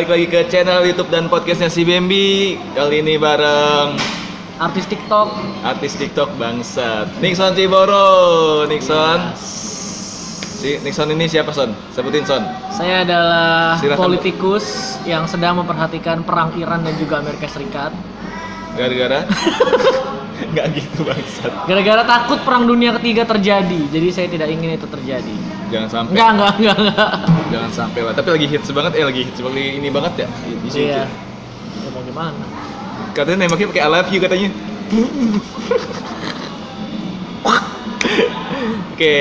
[0.00, 2.56] Balik lagi ke channel YouTube dan podcastnya si Bambi.
[2.72, 4.00] Kali ini bareng
[4.56, 5.28] artis TikTok.
[5.60, 7.20] artis TikTok bangsat.
[7.20, 8.64] Nixon Ciboro.
[8.64, 9.36] Nixon.
[9.36, 11.76] Si Nixon ini siapa Son?
[11.92, 12.40] Sebutin Son.
[12.72, 14.04] Saya adalah Silakan, Bu.
[14.08, 17.92] politikus yang sedang memperhatikan perang Iran dan juga Amerika Serikat.
[18.80, 19.28] Gara-gara?
[20.56, 21.52] Nggak gitu bangsat.
[21.68, 25.59] Gara-gara takut perang dunia ketiga terjadi, jadi saya tidak ingin itu terjadi.
[25.70, 26.12] Jangan sampai.
[26.12, 27.10] Enggak, enggak, enggak, enggak.
[27.50, 28.12] Jangan sampai lah.
[28.18, 30.84] Tapi lagi hits banget eh lagi hits banget ini banget ya di, sini.
[30.90, 31.02] Iya.
[31.06, 32.44] Ya mau gimana?
[33.14, 34.48] Katanya nembaknya pakai I love you katanya.
[38.92, 39.16] Oke,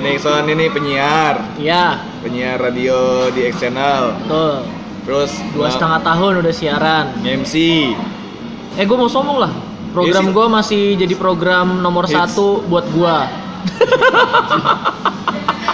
[0.00, 4.16] Nixon ini penyiar, Iya, penyiar radio di X Channel.
[4.24, 4.64] betul.
[5.04, 7.06] Terus Dua setengah tahun udah siaran.
[7.20, 7.54] MC.
[8.76, 9.52] Eh, gue mau sombong lah.
[9.92, 12.16] Program gue masih jadi program nomor Hits.
[12.16, 13.24] satu buat gua.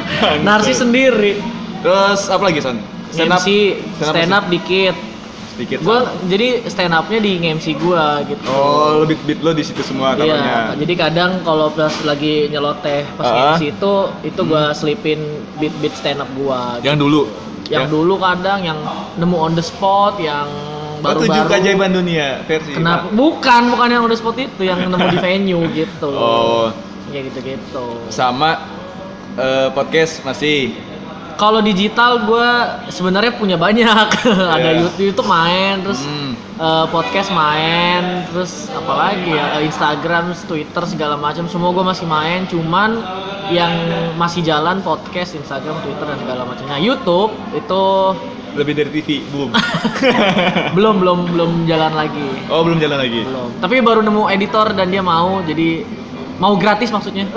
[0.47, 1.39] Narsis sendiri.
[1.81, 2.79] Terus apa lagi Son?
[3.09, 3.49] Stand up, MC,
[3.95, 4.97] stand up stand up dikit.
[5.47, 5.79] sedikit.
[5.81, 6.27] Gue Son.
[6.27, 8.43] jadi stand upnya di MC gua gitu.
[8.49, 13.25] Oh, lo beat lo di situ semua Iya, jadi kadang kalau pas lagi nyeloteh pas
[13.25, 13.37] Ah.
[13.55, 13.93] MC itu
[14.25, 15.21] itu gua selipin
[15.57, 16.81] beat beat stand up gua.
[16.81, 17.23] Yang dulu.
[17.65, 17.89] Yang Ya.
[17.89, 18.79] dulu kadang yang
[19.15, 20.51] nemu on the spot, yang
[20.97, 21.49] Oh, tujuh baru-baru.
[21.51, 22.73] keajaiban dunia versi.
[22.73, 23.09] Kenapa?
[23.11, 26.09] Bukan, bukan yang on the spot itu, yang nemu di venue gitu.
[26.09, 26.73] Oh,
[27.09, 28.09] Ya gitu-gitu.
[28.09, 28.59] sama
[29.37, 30.75] eh, podcast masih.
[31.35, 32.49] Kalau digital gua
[32.87, 34.07] sebenarnya punya banyak.
[34.55, 34.81] Ada Iya.
[34.81, 36.39] YouTube, YouTube main, terus Hmm.
[36.55, 42.47] eh, podcast main, terus apalagi ya eh, Instagram, Twitter segala macam semua gue masih main.
[42.47, 43.03] Cuman
[43.51, 43.75] yang
[44.15, 46.65] masih jalan podcast, Instagram, Twitter dan segala macam.
[46.65, 47.83] Nah YouTube itu
[48.55, 49.51] Lebih dari TV, belum.
[50.79, 52.29] belum belum belum jalan lagi.
[52.47, 53.27] oh, belum jalan lagi.
[53.27, 53.51] Belum.
[53.59, 55.83] Tapi baru nemu editor dan dia mau jadi
[56.39, 57.27] mau gratis maksudnya.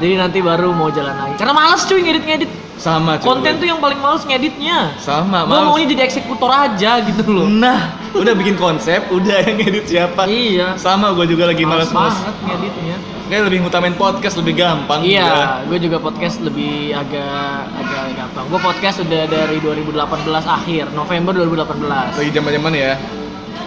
[0.00, 1.34] jadi nanti baru mau jalan lagi.
[1.40, 2.50] Karena males cuy ngedit-ngedit.
[2.76, 3.24] Sama cuy.
[3.24, 4.92] Konten tuh yang paling males ngeditnya.
[5.00, 5.72] sama, males.
[5.72, 7.48] maunya jadi eksekutor aja gitu loh.
[7.48, 10.28] Nah, udah bikin konsep, udah yang edit siapa?
[10.28, 10.76] Iya.
[10.76, 12.16] Sama, gue juga lagi Males males-males.
[12.20, 12.96] banget ngeditnya.
[13.26, 15.02] Kayak lebih ngutamain podcast lebih gampang.
[15.02, 18.44] Iya, gue juga podcast lebih agak agak gampang.
[18.54, 22.14] Gue podcast udah dari 2018 akhir, November 2018.
[22.14, 22.94] Lagi zaman-zaman ya.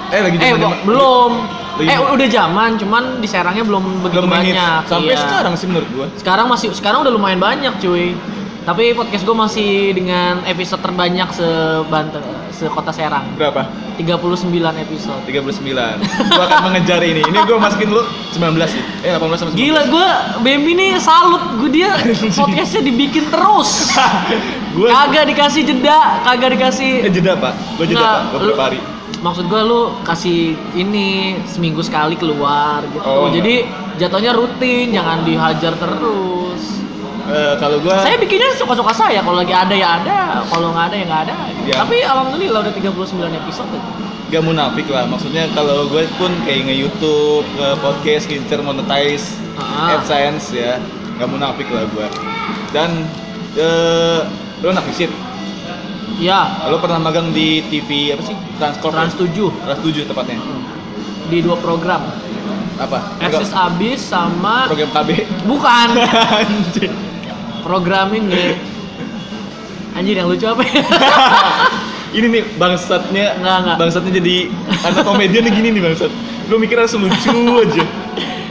[0.10, 0.78] Eh, lagi Eh, zaman-zaman.
[0.84, 1.32] belum.
[1.78, 4.82] Lagi- Eh, udah zaman, cuman diserangnya belum begitu belum banyak.
[4.84, 5.22] Sampai Iya.
[5.22, 6.08] sekarang sih menurut gue.
[6.16, 8.18] Sekarang masih sekarang udah lumayan banyak, cuy.
[8.60, 11.48] Tapi podcast gue masih dengan episode terbanyak se
[11.88, 13.24] Banten, se Kota Serang.
[13.34, 13.66] Berapa?
[13.98, 14.46] 39
[14.78, 15.24] episode.
[15.26, 15.98] 39.
[16.30, 17.22] gua akan mengejar ini.
[17.22, 18.82] Ini gua masukin lu 19 sih.
[19.02, 19.58] Eh 18 sama 19.
[19.58, 20.08] Gila, gue
[20.42, 21.90] Bambi nih salut, gue dia
[22.38, 23.90] podcastnya dibikin terus.
[24.72, 27.54] Gua Kagak dikasih jeda, kagak dikasih eh jeda, Pak.
[27.74, 28.24] Gua jeda, Nggak, Pak.
[28.30, 28.80] Gua lu- berapa hari.
[29.20, 33.04] Maksud gue lu kasih ini seminggu sekali keluar gitu.
[33.04, 33.68] Oh, Jadi
[34.00, 36.80] jatuhnya rutin, jangan dihajar terus.
[37.30, 39.22] Eh kalau gua Saya bikinnya suka-suka saya.
[39.22, 41.36] Kalau lagi ada ya ada, kalau nggak ada ya nggak ada.
[41.68, 41.76] Ya.
[41.86, 43.70] Tapi alhamdulillah udah 39 episode.
[43.70, 43.92] aja.
[44.30, 45.10] gak munafik lah.
[45.10, 49.98] Maksudnya kalau gue pun kayak nge-YouTube, nge-podcast, ngincer monetize Ah.
[49.98, 50.78] AdSense ya.
[51.18, 52.08] Gak munafik lah gua.
[52.72, 53.06] Dan
[53.58, 54.22] eh
[54.62, 54.86] lu anak
[56.20, 56.28] visit.
[56.28, 58.36] Ya, Lu pernah magang di TV apa sih?
[58.60, 58.92] Transcorp.
[58.92, 59.24] Trans ya?
[59.24, 60.38] 7 Trans 7 tepatnya.
[61.30, 62.02] di dua program.
[62.76, 63.06] Apa?
[63.20, 65.10] Akses abis sama program KB.
[65.46, 65.88] bukan
[67.68, 68.58] program ini.
[69.94, 70.82] Anjir yang lucu apa ya?
[72.18, 73.76] ini nih bangsatnya Nggak, nggak.
[73.78, 74.36] bangsatnya jadi
[74.82, 76.10] anak komedian gini nih bangsat
[76.50, 77.84] lu mikir harus lucu aja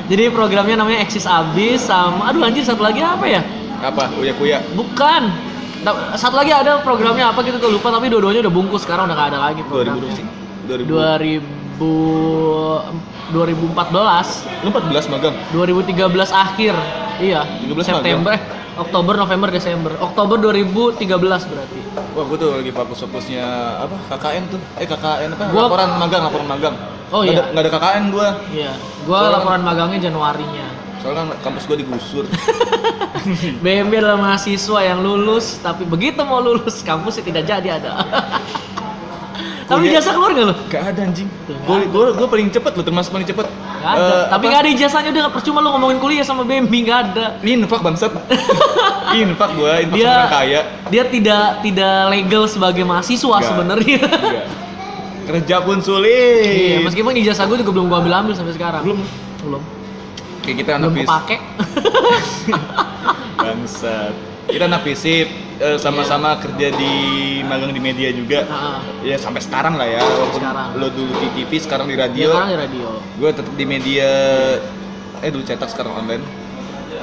[0.07, 3.43] Jadi programnya namanya Eksis Abis sama aduh anjir satu lagi apa ya?
[3.79, 5.31] apa uya kuya Bukan.
[6.15, 9.29] Satu lagi ada programnya apa gitu gue lupa tapi dua-duanya udah bungkus sekarang udah gak
[9.31, 10.13] ada lagi 2000 programnya.
[10.13, 10.27] sih
[10.67, 10.91] 2000
[11.79, 15.35] 2000 2014 lu 14 magang?
[15.53, 15.95] 2013
[16.29, 16.75] akhir
[17.21, 17.45] iya.
[17.63, 18.43] 13 September eh,
[18.79, 19.91] Oktober November Desember.
[19.99, 21.03] Oktober 2013
[21.51, 21.81] berarti.
[22.15, 23.43] Wah gua tuh lagi fokus fokusnya
[23.83, 24.61] apa KKN tuh.
[24.79, 25.45] Eh KKN apa?
[25.51, 26.75] Gua- laporan magang laporan magang.
[27.11, 27.39] Oh, Nggak iya.
[27.41, 28.29] ada, nggak ada KKN gua.
[28.49, 28.71] Iya.
[29.03, 30.67] Gua Soalnya- laporan magangnya Januarinya
[30.99, 32.25] soalnya kan kampus gua digusur
[33.63, 37.91] BMB adalah mahasiswa yang lulus tapi begitu mau lulus kampusnya tidak jadi ada
[39.69, 40.55] tapi jasa keluar nggak lo?
[40.73, 41.29] gak ada anjing
[41.93, 43.47] gua, gua paling cepet lu termasuk paling cepet
[43.79, 44.03] Gak ada.
[44.03, 44.53] Eh, Tapi apa?
[44.53, 47.39] gak ada ijazahnya udah gak percuma lu ngomongin kuliah sama Bambi gak ada.
[47.45, 48.11] infak bangsat
[49.15, 50.61] infak gua infak Dia- orang kaya
[50.91, 54.03] Dia tidak tidak legal sebagai mahasiswa sebenarnya.
[55.29, 58.83] Kerja pun sulit Iya, meskipun ijazah gue juga belum gua ambil ambil sampai sekarang.
[58.83, 58.99] belum
[59.45, 59.63] belum.
[60.41, 61.37] Kayak kita anak Belum kepake.
[63.39, 64.15] bangsat
[64.49, 66.95] kita anak visip eh, sama-sama kerja di
[67.43, 70.69] magang di media juga Nah, ya sampai sekarang lah ya walaupun Sekarang.
[70.75, 72.89] lo dulu di TV sekarang di dia radio sekarang di radio.
[73.15, 74.09] gue tetap di media
[75.19, 76.25] eh dulu cetak sekarang online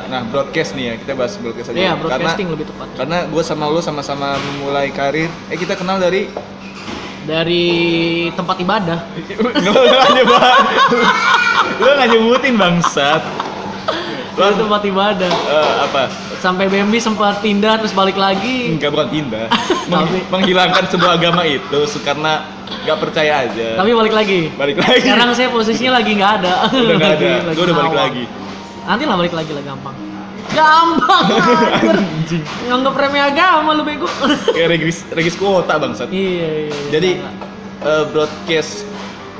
[0.05, 1.81] Nah, broadcast nih ya, kita bahas broadcast aja.
[1.81, 2.87] Iya, Karena broadcasting lebih tepat.
[2.93, 5.33] karena gue sama lu sama-sama memulai karir.
[5.49, 6.29] Eh kita kenal dari
[7.25, 7.65] Dari
[8.31, 8.99] tempat ibadah.
[9.65, 10.41] lu nggak nyebut,
[11.77, 13.21] lu nggak nyebutin bangsat.
[14.35, 15.31] Lu tempat ibadah.
[15.31, 16.11] eh, apa?
[16.37, 18.75] Sampai Bambi sempat pindah terus balik lagi.
[18.75, 19.47] Enggak bukan pindah.
[19.89, 22.45] Meng- Tapi- menghilangkan sebuah agama itu karena
[22.83, 23.69] nggak percaya aja.
[23.79, 24.51] Tapi balik lagi.
[24.53, 25.01] balik lagi.
[25.01, 26.53] Sekarang saya posisinya lagi nggak ada.
[26.69, 27.31] udah nggak ada.
[27.55, 28.23] Gue udah balik lagi.
[28.85, 29.95] Nanti lah balik lagi lah gampang.
[30.53, 31.25] Gampang.
[31.89, 32.43] Anjing.
[32.69, 34.09] Nganggep remeh agama lu bego.
[34.55, 36.11] Kayak regis regis kuota bangsat.
[36.13, 36.49] iya, iya.
[36.69, 36.75] iya.
[36.93, 37.11] Jadi
[37.81, 38.85] eh, broadcast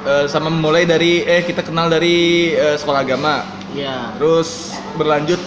[0.06, 3.46] eh, sama mulai dari eh kita kenal dari eh, sekolah agama.
[3.75, 4.16] Iya.
[4.18, 5.42] Terus berlanjut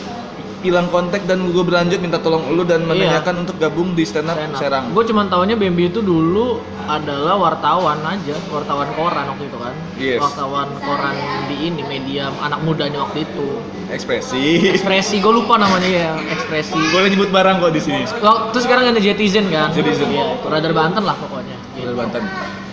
[0.58, 4.38] hilang kontak dan gue berlanjut minta tolong lu dan menanyakan untuk gabung di stand up
[4.58, 4.90] Serang.
[4.90, 6.58] Gue cuma taunya Bambi itu dulu
[6.90, 9.74] adalah wartawan aja, wartawan koran waktu itu kan.
[10.00, 10.18] Yes.
[10.18, 11.14] Wartawan koran
[11.46, 13.48] di ini media anak mudanya waktu itu.
[13.88, 14.74] Ekspresi.
[14.74, 16.74] Ekspresi, gue lupa namanya ya, ekspresi.
[16.90, 18.02] Boleh nyebut barang kok di sini.
[18.18, 19.70] Waktu sekarang ada Jetizen kan?
[19.70, 20.10] Jetizen.
[20.10, 21.56] Iya, Radar Banten lah pokoknya.
[21.78, 21.94] Gitu.
[21.94, 22.22] Banten.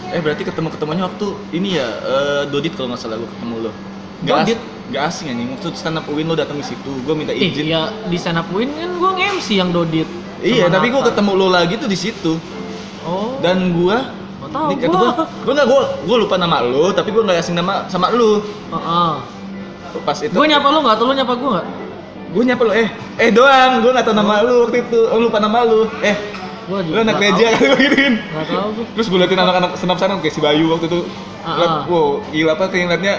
[0.10, 3.72] Eh berarti ketemu ketemunya waktu ini ya eh, Dodit kalau nggak salah gue ketemu lo.
[4.26, 4.60] Dodit?
[4.94, 5.50] Nggak asing anjing.
[5.56, 7.66] Waktu stand up Uin lo datang di situ, gue minta Ih, izin.
[7.70, 10.10] iya di stand up win kan gue nge-MC yang Dodit.
[10.46, 12.38] Iya, tapi gue ketemu lo lagi tuh di situ.
[13.06, 13.38] Oh.
[13.42, 13.98] Dan gue
[14.56, 15.10] tahu gua,
[15.44, 18.40] gua nggak gua, gua lupa nama lu, tapi gua nggak asing nama sama lu.
[18.72, 19.14] Heeh.
[20.04, 20.32] Pas itu.
[20.32, 20.96] Gue nyapa lu nggak?
[21.00, 21.68] Tuh lu nyapa gue nggak?
[22.36, 22.90] Gua nyapa lu, eh,
[23.20, 25.88] eh doang, gua nggak tahu nama lu waktu itu, oh, lupa nama lu.
[26.04, 26.16] Eh,
[26.66, 28.14] Gue lu anak meja kali gua gituin.
[28.18, 28.86] Nggak tahu gue.
[28.98, 31.00] Terus gua liatin anak-anak senam sana kayak si Bayu waktu itu.
[31.46, 31.82] Liat, ah.
[31.86, 33.14] wow, gila apa kayak ngeliatnya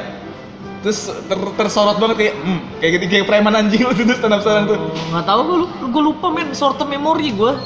[0.86, 4.42] terus ter- tersorot banget kayak hmm, kayak gitu kayak preman anjing waktu itu stand up
[4.46, 4.78] sana tuh.
[4.78, 5.58] Oh, nggak tahu gue
[5.90, 7.58] gue lupa men short term memory gue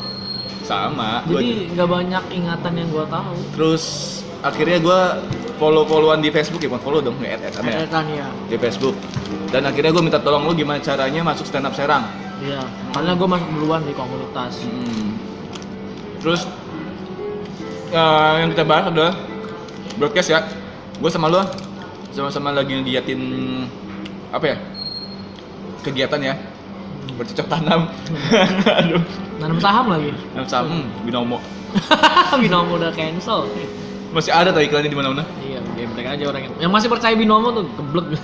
[0.64, 3.37] sama jadi nggak banyak ingatan yang gue tahu.
[3.61, 3.84] Terus
[4.40, 5.20] akhirnya gua
[5.61, 8.96] follow followan di Facebook ya bukan follow dong nge add add ya di Facebook.
[9.52, 12.08] Dan akhirnya gue minta tolong lu gimana caranya masuk stand up Serang.
[12.40, 12.64] Iya
[12.96, 14.64] karena gue masuk duluan di komunitas.
[14.64, 15.12] Hmm.
[16.25, 16.49] terus
[17.93, 19.12] eh, yang kita bahas adalah
[20.00, 20.40] broadcast ya.
[20.96, 21.44] Gue sama lu
[22.20, 23.20] sama-sama lagi ngeliatin
[24.31, 24.56] apa ya
[25.81, 26.34] kegiatan ya.
[27.17, 27.88] Bercocok tanam.
[28.81, 29.02] Aduh.
[29.40, 30.12] Nanam saham lagi?
[30.37, 31.38] Tanam saham hmm, binomo.
[32.43, 33.49] Binomo udah cancel.
[34.11, 35.25] Masih ada tuh iklannya di mana-mana.
[35.40, 38.20] Iya geblek aja orang yang yang masih percaya binomo tuh geblek.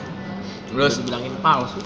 [0.72, 1.00] Terus?
[1.02, 1.80] Bilangin palsu.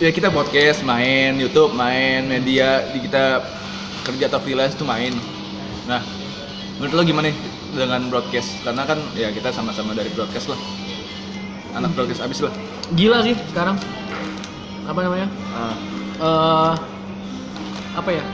[0.00, 3.44] Ya kita podcast main YouTube main media di kita
[4.04, 5.12] kerja atau freelance tuh main.
[5.88, 6.00] Nah
[6.80, 7.36] menurut lo gimana nih
[7.76, 8.64] dengan broadcast?
[8.64, 10.60] Karena kan ya kita sama-sama dari broadcast lah
[11.72, 12.52] anak broadcast abis lah
[12.92, 13.76] gila sih sekarang
[14.84, 15.74] apa namanya Ah,
[16.18, 16.72] eh
[17.92, 18.24] apa ya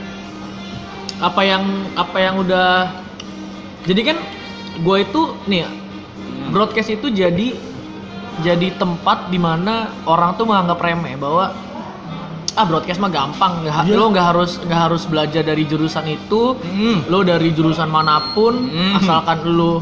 [1.19, 1.63] apa yang
[1.93, 2.93] apa yang udah
[3.83, 4.17] jadi kan
[4.77, 6.49] gue itu nih hmm.
[6.51, 7.57] broadcast itu jadi
[8.37, 11.49] jadi tempat di mana orang tuh menganggap remeh bahwa
[12.53, 13.97] ah broadcast mah gampang nggak Iya.
[13.97, 17.05] lo nggak harus nggak harus belajar dari jurusan itu Hmm.
[17.05, 18.97] lo dari jurusan mana pun Hmm.
[18.97, 19.81] asalkan lo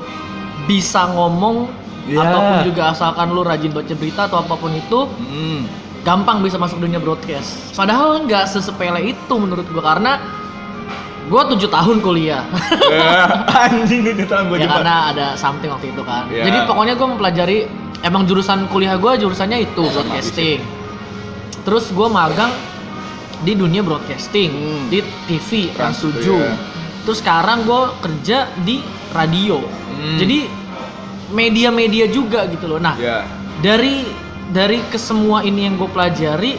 [0.66, 1.68] bisa ngomong
[2.06, 2.22] Iya.
[2.22, 5.66] ataupun juga asalkan lo rajin baca berita atau apa pun itu Hmm.
[6.02, 7.74] gampang bisa masuk dunia broadcast.
[7.74, 10.22] Padahal nggak sesepele itu menurut gua karena
[11.26, 12.46] gua tujuh tahun kuliah.
[12.94, 13.26] Eh,
[13.66, 16.30] anjing nih tahun gue ya karena ada something waktu itu kan.
[16.30, 16.46] Ya.
[16.46, 17.66] Jadi pokoknya gua mempelajari
[18.02, 20.62] emang jurusan kuliah gua jurusannya itu broadcasting.
[21.66, 22.54] Terus gua magang
[23.42, 24.86] di dunia broadcasting Hmm.
[24.88, 26.22] di TV Trans Trans 7.
[26.22, 26.54] tuh, ya.
[27.02, 28.78] Terus sekarang gua kerja di
[29.10, 29.58] radio.
[29.58, 30.22] Hmm.
[30.22, 30.65] Jadi
[31.30, 32.80] media-media juga gitu loh.
[32.80, 33.26] Nah, ya
[33.60, 34.06] dari
[34.52, 36.54] dari kesemua ini yang gue pelajari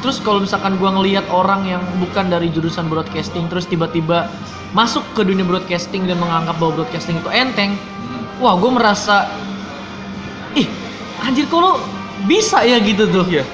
[0.00, 4.24] terus kalau misalkan gue ngelihat orang yang bukan dari jurusan broadcasting terus tiba-tiba
[4.72, 8.24] masuk ke dunia broadcasting dan menganggap bahwa broadcasting itu enteng Hmm.
[8.40, 9.28] wah gue merasa
[10.56, 10.64] ih
[11.20, 11.76] anjir kok lo
[12.24, 13.44] bisa ya gitu tuh iya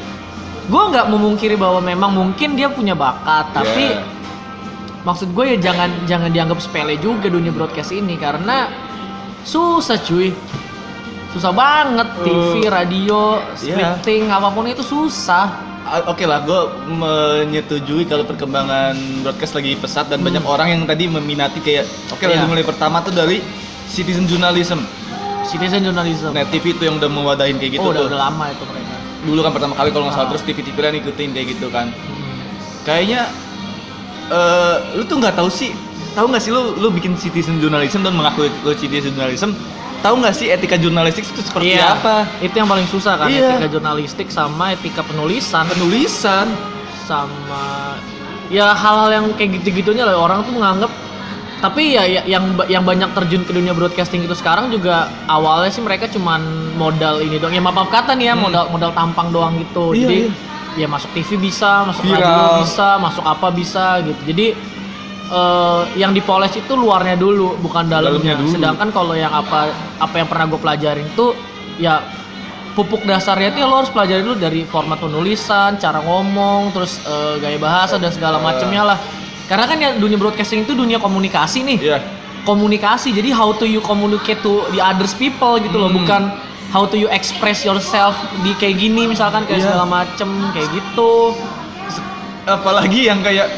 [0.70, 4.06] gue nggak memungkiri bahwa memang mungkin dia punya bakat tapi Ya.
[5.02, 8.70] maksud gue ya jangan jangan dianggap sepele juga dunia broadcast ini karena
[9.46, 10.34] susah cuy
[11.30, 13.94] susah banget TV Eh, radio iya.
[13.94, 16.60] scripting apa pun itu susah Ah, Oke lah, gue
[16.90, 18.90] menyetujui kalau perkembangan
[19.22, 20.26] broadcast lagi pesat dan Hmm.
[20.26, 22.42] banyak orang yang tadi meminati kayak oke lah Iya.
[22.44, 23.38] mulai pertama tuh dari
[23.86, 24.82] citizen journalism.
[25.46, 28.10] citizen journalism Net TV itu yang udah mewadahin kayak gitu oh udah tuh.
[28.10, 30.30] udah lama itu mereka Dulu kan pertama kali kalau nggak salah Ah.
[30.32, 31.86] terus TV-TV lain ngikutin kayak gitu kan.
[31.86, 32.34] Hmm.
[32.82, 33.20] Kayaknya
[34.28, 35.70] eh lu tuh nggak tahu sih,
[36.16, 39.52] tahu nggak sih lu lu bikin citizen journalism dan mengaku lu citizen journalism,
[40.00, 42.24] tahu nggak sih etika jurnalistik itu seperti Iya, apa?
[42.40, 43.52] itu yang paling susah kan Iya.
[43.54, 46.48] etika jurnalistik sama etika penulisan Penulisan.
[47.04, 47.94] sama
[48.48, 50.90] ya hal-hal yang kayak gitu-gitunya lah orang tuh menganggap
[51.56, 55.80] tapi ya, ya yang yang banyak terjun ke dunia broadcasting itu sekarang juga awalnya sih
[55.80, 56.42] mereka cuman
[56.74, 58.42] modal ini doang ya maaf maaf kata nih ya Hmm.
[58.42, 60.30] modal modal tampang doang gitu Iya, jadi iya.
[60.76, 62.20] ya masuk TV bisa masuk Viral.
[62.20, 64.46] radio bisa masuk apa bisa gitu jadi
[65.28, 68.50] eh, yang dipoles itu luarnya dulu bukan dalamnya, Dalamnya dulu.
[68.50, 71.34] sedangkan kalau yang apa apa yang pernah gue pelajarin tuh
[71.76, 72.00] ya
[72.72, 77.56] pupuk dasarnya itu lo harus pelajari dulu dari format penulisan cara ngomong terus eh, gaya
[77.56, 78.98] bahasa dan segala macamnya lah
[79.46, 81.98] karena kan ya dunia broadcasting itu dunia komunikasi nih Iya.
[82.42, 85.98] komunikasi jadi how to you communicate to the others people gitu loh Hmm.
[85.98, 86.22] bukan
[86.68, 89.66] how to you express yourself di kayak gini misalkan kayak Iya.
[89.70, 91.32] segala macem kayak gitu
[92.44, 93.50] apalagi yang kayak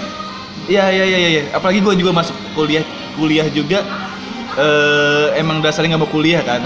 [0.69, 1.43] ya ya ya ya, ya.
[1.51, 2.85] apalagi gue juga masuk kuliah
[3.15, 3.81] kuliah juga
[4.55, 6.61] eh emang dasarnya nggak mau kuliah kan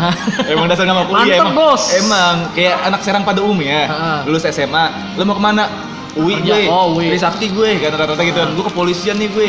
[0.46, 1.82] emang dasarnya nggak mau kuliah Mantep, emang bos.
[1.92, 4.18] emang kayak anak serang pada umumnya Heeh.
[4.26, 5.68] lulus SMA lu mau ke mana
[6.12, 7.08] UI gue Oh, UI.
[7.10, 9.48] Trisakti gue kan rata-rata gitu kan gue kepolisian nih gue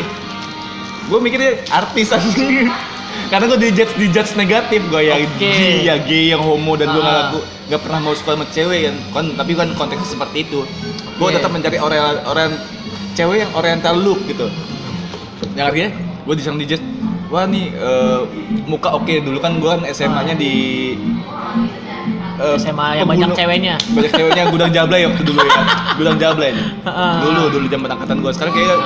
[1.04, 2.68] gue mikirnya artis anjing
[3.32, 5.40] karena gue dijudge dijudge negatif gue yang Oke.
[5.40, 7.40] gay ya gay yang homo dan gue nggak Ah.
[7.64, 10.68] nggak pernah mau suka sama cewek kan Kon- tapi kan konteksnya seperti itu
[11.14, 11.32] gue Oke.
[11.32, 12.52] tetap mencari orang orang
[13.14, 14.50] cewek yang oriental look gitu.
[15.54, 15.90] Yang artinya
[16.24, 16.84] gue disang dijudge
[17.34, 18.20] wah nih eh,
[18.70, 19.14] muka oke.
[19.22, 20.54] Dulu kan gue kan SMA-nya di
[22.38, 23.76] eh, SMA yang banyak ceweknya.
[23.94, 25.62] Banyak ceweknya gudang jablay waktu dulu ya.
[26.00, 26.54] Gudang jablay.
[26.54, 27.14] Heeh.
[27.22, 28.78] dulu dulu zaman angkatan gue sekarang kayak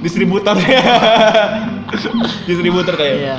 [0.00, 0.56] distributor.
[2.48, 3.16] Distributor kayak.
[3.22, 3.38] Iya.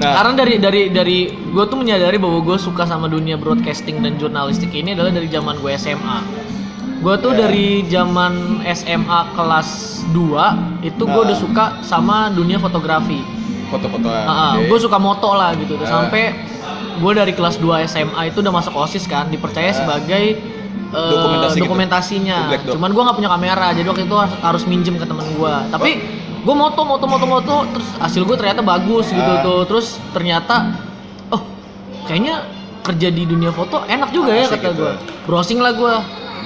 [0.00, 0.12] nah.
[0.22, 4.72] Karena dari dari dari gue tuh menyadari bahwa gue suka sama dunia broadcasting dan jurnalistik
[4.72, 6.18] ini adalah dari zaman gue SMA.
[6.98, 7.46] Gue tuh Ya.
[7.46, 8.32] dari zaman
[8.64, 9.68] SMA kelas
[10.10, 10.44] 2
[10.82, 11.26] itu gue Ah.
[11.26, 13.22] udah suka sama dunia fotografi.
[13.68, 14.08] foto-foto
[14.64, 15.76] Gue suka moto lah gitu.
[15.76, 16.02] Terus Ah.
[16.02, 16.32] Sampai
[16.98, 19.76] gue dari kelas 2 SMA itu udah masuk osis kan, dipercaya Ah.
[19.76, 20.24] sebagai
[20.88, 21.64] Dokumentasi gitu?
[21.68, 22.38] dokumentasinya.
[22.64, 22.74] Dot.
[22.74, 25.54] Cuman gue nggak punya kamera, jadi waktu itu harus, harus minjem ke temen gue.
[25.68, 25.90] Tapi
[26.40, 29.44] gue moto, moto, moto, moto, terus hasil gue ternyata bagus gitu Ah.
[29.44, 29.68] tuh.
[29.68, 30.72] Terus ternyata,
[31.28, 31.44] oh
[32.08, 32.40] kayaknya
[32.80, 34.80] kerja di dunia foto enak juga ya Asik kata gitu.
[34.80, 34.92] gue.
[35.28, 35.94] Browsing lah gue.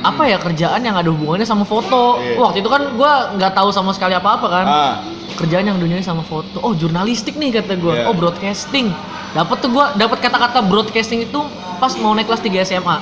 [0.00, 2.16] Apa ya kerjaan yang ada hubungannya sama foto?
[2.18, 2.40] Iya.
[2.40, 4.94] Waktu itu kan gue nggak tahu sama sekali apa-apa kan ah
[5.32, 6.61] kerjaan yang dunianya sama foto.
[6.61, 7.94] Oh, jurnalistik nih kata gue.
[7.96, 8.08] Iya.
[8.08, 8.92] Oh, broadcasting.
[9.32, 11.40] Dapat tuh gue dapat kata-kata broadcasting itu
[11.80, 12.96] pas mau naik kelas 3 SMA.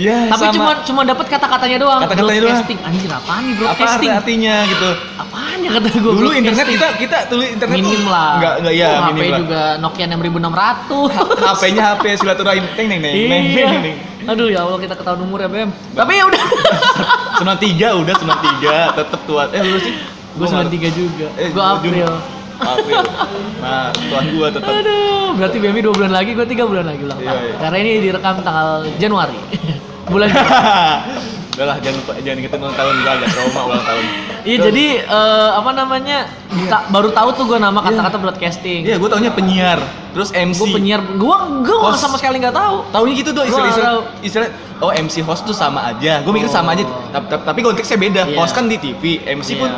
[0.00, 0.54] Ya Tapi sama.
[0.56, 2.00] cuma cuma dapat kata-katanya doang.
[2.00, 2.64] Kata-katanya doang.
[2.80, 4.10] Anjir apaan nih apa broadcasting?
[4.10, 4.88] artinya gitu
[5.20, 8.30] apaan ya kata gue dulu internet kita kita dulu internet tuh minim lah.
[8.40, 11.44] enggak enggak ya Oh, minim HP lah juga Nokia 6600.
[11.44, 13.66] HP-nya HP silaturahim teng neng neng neng iya.
[13.68, 15.72] neng neng Aduh ya Allah kita ketahuan umur ya, Bem.
[15.96, 16.42] Tapi ya udah.
[17.40, 19.94] sembilan tiga udah sembilan tiga tetep tua eh lu sih
[20.30, 21.26] gue 93 juga.
[21.36, 22.10] Eh, gue gua April.
[22.60, 23.00] April
[23.60, 27.18] nah tuan gua tetep Aduh, berarti BMI 2 bulan lagi, gue 3 bulan lagi ulang
[27.18, 27.54] Iya, iya.
[27.56, 28.68] Karena ini direkam tanggal
[29.00, 29.36] Januari.
[30.10, 30.28] bulan
[31.50, 34.04] udah lah jangan lupa jangan ingetin ulang tahun gua agak trauma ulang tahun
[34.40, 36.18] Iya jadi eh, apa namanya
[36.64, 38.88] ta- baru tahu tuh gue nama kata-kata broadcasting.
[38.88, 39.76] iya gua taunya penyiar
[40.16, 42.82] terus MC Gue penyiar, gue gue sama sekali nggak tahu.
[42.88, 44.00] Taunya gitu tuh istilah, nggak istilah, tahu.
[44.24, 44.48] istilah
[44.80, 46.24] oh MC host tuh sama aja.
[46.24, 46.90] Gue mikir sama aja, Oh.
[47.12, 48.22] tapi, tapi, tapi konteksnya beda.
[48.26, 48.34] Iya.
[48.34, 49.70] Host kan di TV, MC pun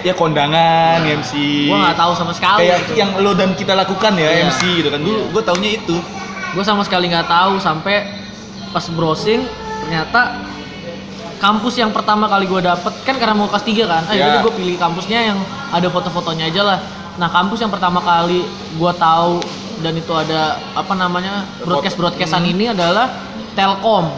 [0.00, 0.08] Iya.
[0.08, 1.32] ya kondangan, MC.
[1.68, 2.64] Gue nggak tahu sama sekali.
[2.64, 2.92] Kayak gitu.
[2.96, 4.48] yang lo dan kita lakukan ya Iya.
[4.48, 4.98] MC gitu kan.
[4.98, 5.30] Dulu Iya.
[5.30, 5.96] gue taunya itu.
[6.50, 8.08] Gue sama sekali nggak tahu sampai
[8.68, 9.44] pas browsing
[9.88, 10.36] ternyata
[11.40, 14.20] kampus yang pertama kali gue dapet kan karena mau kelas 3 kan, ah Iya.
[14.20, 15.38] jadi gue pilih kampusnya yang
[15.72, 16.78] ada foto-fotonya aja lah.
[17.16, 18.44] Nah kampus yang pertama kali
[18.76, 19.40] gue tahu
[19.80, 22.52] dan itu ada apa namanya broadcast broadcastan Hmm.
[22.52, 23.08] ini adalah
[23.56, 24.12] Telkom.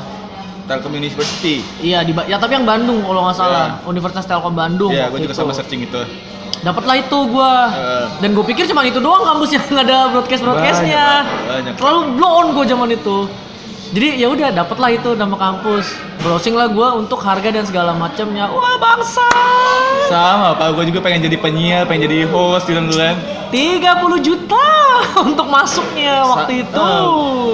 [0.66, 1.62] Telkom University.
[1.78, 4.90] Iya di ya tapi yang Bandung kalau nggak salah Universitas Telkom Bandung.
[4.90, 5.40] Iya, waktu gue juga itu.
[5.40, 6.02] sama searching itu.
[6.60, 7.70] Dapatlah itu gua.
[7.70, 8.06] Eh.
[8.20, 11.04] Dan gue pikir cuma itu doang kampus yang ada broadcast broadcastnya.
[11.78, 13.28] Terlalu blow on gue zaman itu.
[13.90, 15.90] Jadi ya udah dapatlah itu nama kampus.
[16.22, 18.46] Browsing lah gue untuk harga dan segala macamnya.
[18.46, 19.26] Wah bangsa.
[20.06, 20.78] Sama, Pak.
[20.78, 23.18] Gue juga pengen jadi penyiar, pengen jadi host gitu kan.
[23.50, 23.82] 30
[24.22, 24.66] juta
[25.26, 26.86] untuk masuknya waktu itu.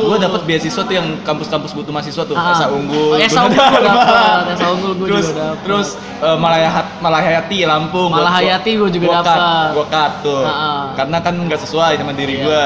[0.07, 2.53] gue dapet beasiswa tuh yang kampus-kampus butuh mahasiswa tuh, Ah.
[2.53, 3.17] Esa Unggul.
[3.17, 3.89] Oh, Esa Unggul gua dapet.
[3.89, 5.63] dapet, Esa Unggul gua terus, juga dapet.
[5.65, 5.89] Terus
[6.21, 8.11] eh, Malayahat, Malahayati Lampung.
[8.13, 9.41] Malahayati gua juga dapet.
[9.73, 10.45] Gua cut tuh.
[10.45, 10.83] Ah, ah.
[10.93, 12.45] Karena kan nggak sesuai sama diri Iya.
[12.45, 12.65] gua.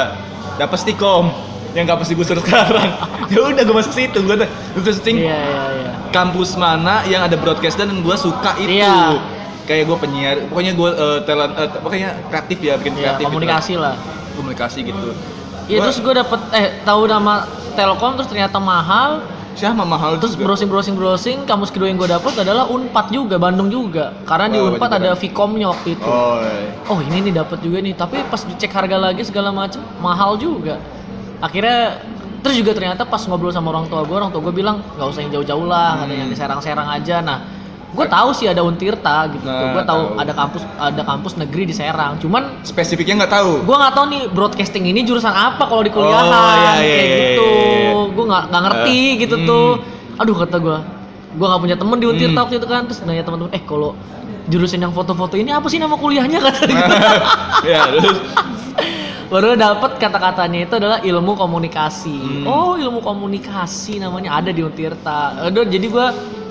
[0.58, 1.30] Dapet Stikom
[1.72, 2.88] yang kampus digusur sekarang.
[3.32, 4.36] ya udah gue masuk situ, gue
[4.74, 5.90] terus searching Iya iya iya.
[6.10, 8.74] kampus mana yang ada broadcast dan gue suka itu.
[8.76, 9.18] Iya.
[9.62, 10.90] Kayak gue penyiar, pokoknya gue
[11.22, 13.22] talent, eh, pokoknya kreatif ya, bikin Iya, kreatif.
[13.22, 13.94] gitu komunikasi lah.
[13.94, 14.18] lah.
[14.32, 15.08] komunikasi gitu.
[15.64, 19.22] Iya Gua- terus gue dapet eh tahu nama Telkom terus ternyata mahal.
[19.50, 20.46] Siapa mahal Terus juga.
[20.46, 24.56] browsing browsing browsing kampus kedua yang gue dapet adalah Unpad juga Bandung juga karena di
[24.56, 25.10] Oh, Unpad wajib ada.
[25.12, 26.06] Vcomnya waktu itu.
[26.06, 26.70] Oh, iya.
[26.86, 30.78] Oh ini nih dapat juga nih tapi pas dicek harga lagi segala macam mahal juga.
[31.40, 32.04] Akhirnya
[32.40, 35.20] terus juga ternyata pas ngobrol sama orang tua gue orang tua gue bilang nggak usah
[35.20, 36.20] yang jauh-jauh lah ada Hmm.
[36.20, 37.20] yang di Serang-Serang aja.
[37.20, 37.38] Nah
[37.90, 39.42] gue tahu sih ada Untirta gitu.
[39.42, 40.16] Nah, gue tahu tahu.
[40.16, 42.16] ada kampus ada kampus negeri di Serang.
[42.16, 43.52] Cuman spesifiknya nggak tahu.
[43.60, 47.04] gue nggak tahu nih broadcasting ini jurusan apa kalau di kuliahan Oh, iya, iya, kayak
[47.04, 47.92] iya, gitu iya, iya.
[48.10, 49.46] gue nggak nggak ngerti Eh, gitu hmm.
[49.46, 49.68] tuh
[50.16, 50.76] aduh kata gue
[51.30, 52.42] gue nggak punya temen di Untirta Hmm.
[52.42, 53.90] waktu itu kan terus nanya teman-teman eh kalau
[54.50, 56.84] jurusan yang foto-foto ini apa sih nama kuliahnya kata dia.
[57.70, 58.18] ya terus
[59.26, 62.44] baru dapat kata-katanya itu adalah ilmu komunikasi Hmm.
[62.44, 66.06] oh ilmu komunikasi namanya ada di Untirta Aduh, jadi gue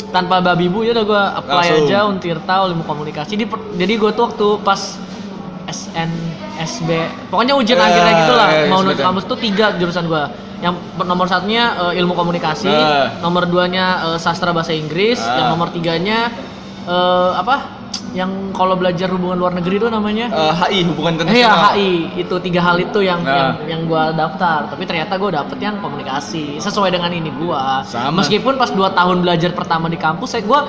[0.10, 1.86] tanpa babi bu ya udah gue apply Langsung.
[1.86, 4.80] aja Untirta ilmu komunikasi Di per- jadi gue tuh waktu pas
[5.70, 6.90] SNSB
[7.28, 10.24] pokoknya ujian Eh, akhirnya gitu lah eh, mau nulis kampus tuh tiga jurusan gue
[10.60, 13.08] yang nomor satunya eh, ilmu komunikasi Eh.
[13.20, 15.36] nomor duanya eh, sastra bahasa Inggris Ah.
[15.36, 16.32] yang nomor tiganya
[16.84, 17.79] eh, apa
[18.10, 21.72] yang kalau belajar hubungan luar negeri itu namanya eh, HI hubungan Iya internasional.
[21.72, 23.30] HI itu tiga hal itu yang Nah.
[23.30, 28.20] yang, yang gua daftar tapi ternyata gua dapet yang komunikasi sesuai dengan ini gua Sama.
[28.20, 30.66] meskipun pas 2 tahun belajar pertama di kampus saya gua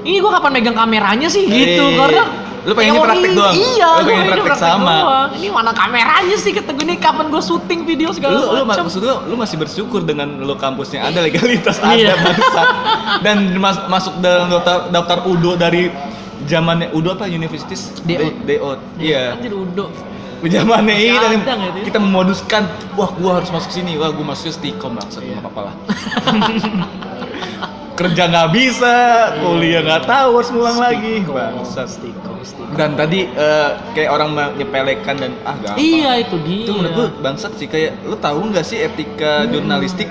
[0.00, 2.24] ini gua kapan megang kameranya sih gitu Eh, karena
[2.62, 3.54] lu pengennya teori- praktek doang?
[3.54, 4.94] iya Lu pengen pengennya praktek sama?
[4.96, 5.28] doang.
[5.34, 8.70] ini mana kameranya sih kata gue ini kapan gua syuting video segala Lu, lu ma-
[8.70, 12.14] macam maksud lu, lu masih bersyukur dengan lu kampusnya ada legalitas Iya.
[12.14, 12.68] ada bangsat
[13.20, 15.90] dan mas- masuk dalam daftar daftar UDO dari
[16.48, 18.28] zamannya UDO apa Universitas DO.
[18.44, 18.70] DO.
[19.00, 19.36] Iya.
[19.36, 19.88] Anjir udah
[20.44, 21.84] Zamannya ini dan ada nggak itu ya?
[21.88, 22.62] kita memoduskan
[23.00, 25.40] wah gua harus masuk sini wah gua masuk stikom bangsat Iya.
[25.40, 25.74] nggak apa-apa lah.
[27.94, 28.96] Kerja nggak bisa,
[29.38, 31.22] kuliah nggak tahu harus ngulang lagi.
[31.24, 31.88] Bangsat.
[31.88, 36.92] stikom stikom Dan tadi eh, kayak orang menyepelekan dan ah iya itu dia itu menurut
[36.92, 40.10] gue bangsat sih kayak lu tahu nggak sih etika jurnalistik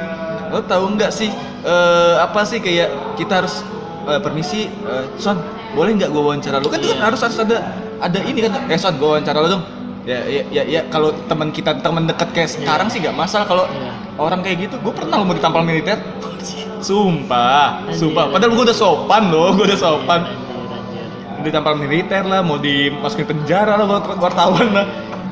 [0.50, 1.30] lu tahu nggak sih
[1.62, 2.90] eh, apa sih kayak
[3.22, 3.62] kita harus
[4.06, 5.40] eh, permisi eh, son
[5.72, 7.04] boleh nggak gue wawancara lu kan itu kan Iya.
[7.04, 7.58] harus harus ada
[8.00, 9.64] ada ini kan eh son gue wawancara lu dong
[10.04, 13.66] ya ya ya, ya kalau teman kita teman dekat kayak sekarang sih nggak masalah kalau
[13.66, 13.92] Iya.
[14.18, 15.98] orang kayak gitu gue pernah lo mau ditampal militer
[16.88, 18.00] sumpah Anjir.
[18.02, 21.42] sumpah padahal gue udah sopan loh gue udah sopan Anjir, anjir.
[21.42, 24.86] ditampal militer lah mau dimasukin penjara lah buat wartawan lah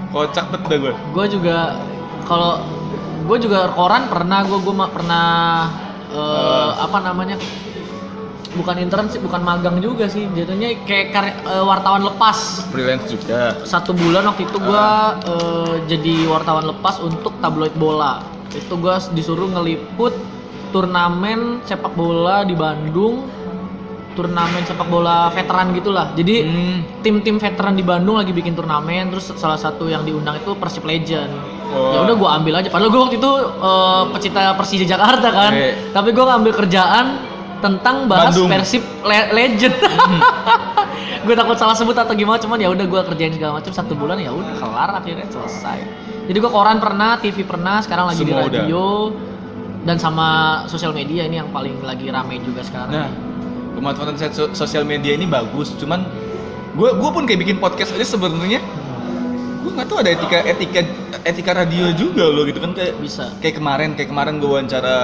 [0.10, 1.58] kocak bet dah gue gue juga
[2.24, 2.64] kalau
[3.22, 5.28] gue juga koran pernah gue gue pernah
[6.08, 6.70] eh, Eh.
[6.82, 7.36] apa namanya
[8.52, 10.28] bukan intern sih bukan magang juga sih.
[10.30, 12.68] Jadinya kayak kar- eh, wartawan lepas.
[12.68, 13.56] Freelance juga.
[13.64, 14.86] Satu bulan waktu itu gue
[15.26, 18.20] eh, jadi wartawan lepas untuk tabloid bola.
[18.52, 20.12] Itu gue disuruh ngeliput
[20.72, 23.28] turnamen sepak bola di Bandung
[24.12, 26.12] turnamen sepak bola veteran gitulah.
[26.12, 26.78] Jadi Hmm.
[27.00, 31.32] tim-tim veteran di Bandung lagi bikin turnamen terus salah satu yang diundang itu Persib Legend.
[31.72, 31.96] Oh.
[31.96, 32.68] ya udah gue ambil aja.
[32.68, 35.52] Padahal gue waktu itu eh, pecinta Persija Jakarta kan.
[35.54, 35.70] Oke.
[35.96, 37.06] tapi gue ngambil kerjaan
[37.62, 38.50] tentang bahas Bandung.
[38.50, 39.76] Persib Le- Legend.
[41.26, 44.18] Gue takut salah sebut atau gimana cuman ya udah gue kerjain segala macam satu bulan
[44.18, 45.80] ya udah kelar akhirnya selesai.
[46.26, 49.14] Jadi gue koran pernah TV pernah sekarang lagi Semua di radio.
[49.82, 52.94] Dan sama sosial media ini yang paling lagi rame juga sekarang.
[52.94, 53.10] Nah,
[53.78, 56.06] pemanfaatan so- sosial media ini bagus, cuman
[56.74, 58.62] gue gue pun kayak bikin podcast aja sebenarnya.
[59.62, 60.82] Gue nggak tahu ada etika etika
[61.22, 63.30] etika radio juga loh gitu kan kayak bisa.
[63.42, 64.98] kayak kemarin kayak kemarin gue wawancara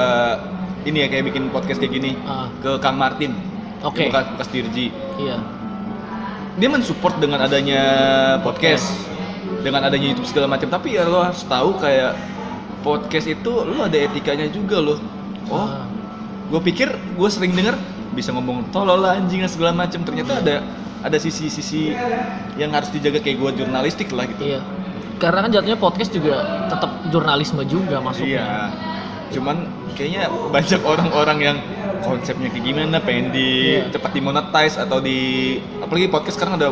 [0.87, 3.35] ini ya kayak bikin podcast kayak gini Ah, ke Kang Martin.
[3.83, 4.07] Oke.
[4.07, 4.87] bekas bekas Dirji.
[5.19, 5.37] Iya.
[6.57, 7.81] Dia mensupport dengan adanya
[8.41, 8.89] podcast
[9.61, 10.71] dengan adanya YouTube segala macam.
[10.71, 12.15] Tapi ya lo harus tahu kayak
[12.81, 14.97] podcast itu lo ada etikanya juga loh.
[15.51, 15.83] Oh Ah.
[16.47, 17.75] gue pikir gue sering denger
[18.15, 20.01] bisa ngomong tolol lah anjing segala macam.
[20.01, 20.63] Ternyata ada
[21.03, 21.93] ada sisi-sisi
[22.57, 24.55] yang harus dijaga kayak gue jurnalistik lah gitu.
[24.55, 24.63] Iya.
[25.17, 28.41] Karena kan jatuhnya podcast juga tetap jurnalisme juga masuknya.
[28.41, 28.47] iya
[29.29, 29.55] cuman
[29.93, 31.57] kayaknya banyak orang-orang yang
[31.99, 33.91] konsepnya kayak gimana pengen di Iya.
[33.91, 35.17] cepat dimonetize atau di
[35.77, 36.71] apalagi podcast sekarang ada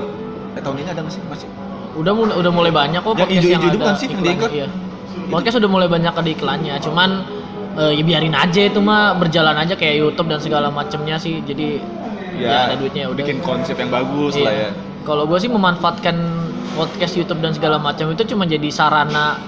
[0.53, 1.47] eh, tahun ini ada nggak sih masih
[1.95, 4.39] Udah mulai udah mulai banyak kok Yang podcast yang itu ada sih yang?
[4.45, 4.67] Iya.
[5.25, 7.09] Podcast udah mulai banyak ada iklannya, cuman
[7.75, 11.39] eh, ya biarin aja itu mah berjalan aja kayak YouTube dan segala macemnya sih.
[11.39, 11.79] Jadi
[12.35, 13.15] ya, ada duitnya udah.
[13.17, 14.43] bikin konsep yang bagus Iya.
[14.43, 14.69] lah ya
[15.01, 16.15] Kalau gue sih memanfaatkan
[16.73, 19.39] podcast YouTube dan segala macam itu cuma jadi sarana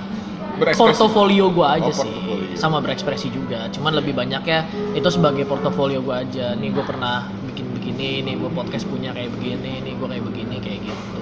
[0.74, 2.12] portofolio gue aja Oh, sih.
[2.58, 7.30] Sama berekspresi juga cuman lebih banyak ya itu sebagai portofolio gue aja nih gue pernah
[7.48, 11.22] bikin begini nih gue podcast punya kayak begini nih gue kayak begini kayak gitu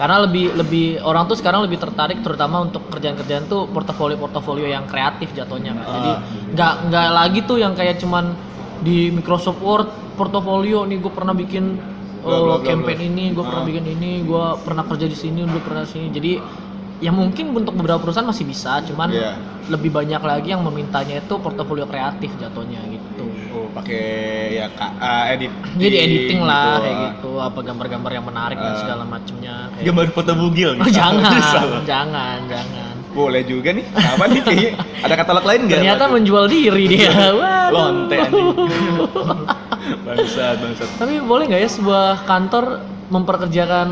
[0.00, 5.28] karena lebih lebih orang tuh sekarang lebih tertarik terutama untuk kerjaan-kerjaan tuh portofolio-portofolio yang kreatif
[5.36, 5.84] jatuhnya kan.
[5.92, 6.18] jadi Ah.
[6.56, 8.32] nggak nggak lagi tuh yang kayak cuman
[8.80, 11.76] di Microsoft Word portofolio nih gue pernah bikin
[12.20, 13.68] bla, campaign ini gue pernah Ah.
[13.68, 16.32] bikin ini gue pernah kerja di sini udah pernah sini jadi
[17.00, 19.32] ya mungkin untuk beberapa perusahaan masih bisa cuman Iya.
[19.66, 24.04] lebih banyak lagi yang memintanya itu portofolio kreatif jatuhnya gitu oh pakai
[24.52, 26.82] ya KA edit jadi editing lah gitu.
[26.82, 28.78] kayak gitu apa gambar-gambar yang menarik dan Ah.
[28.78, 31.24] segala macemnya kayak gambar foto bugil Oh, misalnya.
[31.24, 36.44] jangan jangan jangan boleh juga nih apa nih kayaknya ada katalog lain nggak ternyata menjual
[36.46, 37.72] diri dia Waduh.
[37.72, 38.18] lonte
[40.04, 42.64] bangsat bangsat tapi boleh nggak ya sebuah kantor
[43.08, 43.88] memperkerjakan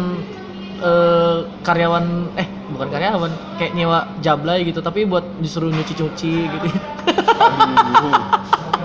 [0.78, 2.04] eh, karyawan
[2.36, 6.66] eh bukan karyawan kayak nyewa jablay gitu tapi buat disuruh nyuci-nyuci gitu
[7.02, 8.14] Aduh.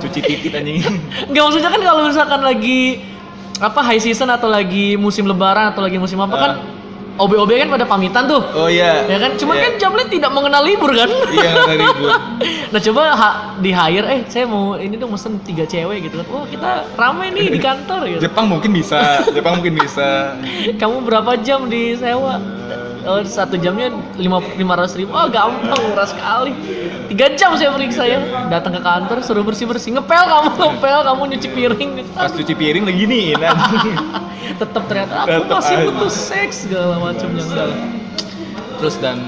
[0.02, 0.82] Cuci titit anjing.
[1.30, 3.00] Enggak maksudnya kan kalau misalkan lagi
[3.62, 6.52] apa high season atau lagi musim lebaran atau lagi musim apa kan
[7.14, 8.42] OB-OB kan pada pamitan tuh.
[8.58, 9.06] Oh iya.
[9.06, 9.38] Ya kan?
[9.38, 9.64] Cuman Iya.
[9.64, 11.06] kan Jablay tidak mengenal libur kan?
[11.30, 12.12] Iya nggak ada ribut.
[12.74, 16.28] nah coba ha- di hire, eh saya mau ini dong mesen tiga cewek gitu kan.
[16.28, 18.22] Wah kita rame nih di kantor gitu.
[18.26, 19.22] Jepang mungkin bisa.
[19.30, 20.34] Jepang mungkin bisa.
[20.82, 22.42] Kamu berapa jam di sewa?
[23.04, 25.12] Oh, satu jamnya lima lima ratus ribu.
[25.12, 26.56] Oh gampang murah sekali.
[27.08, 28.20] Tiga jam saya periksa ya.
[28.48, 29.92] Datang ke kantor suruh bersih bersih.
[29.92, 31.90] Ngepel kamu ngepel kamu nyuci piring.
[32.12, 33.24] Pas cuci piring lagi nih.
[34.64, 35.86] Tetap ternyata aku Tetep masih aja.
[35.86, 37.44] butuh seks segala macamnya.
[38.80, 39.20] Terus dan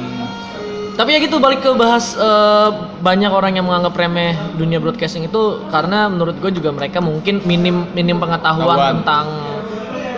[0.96, 2.70] Tapi ya gitu balik ke bahas eh,
[3.04, 7.84] banyak orang yang menganggap remeh dunia broadcasting itu karena menurut gue juga mereka mungkin minim
[7.92, 8.96] minim pengetahuan Pengetahuan.
[9.04, 9.26] tentang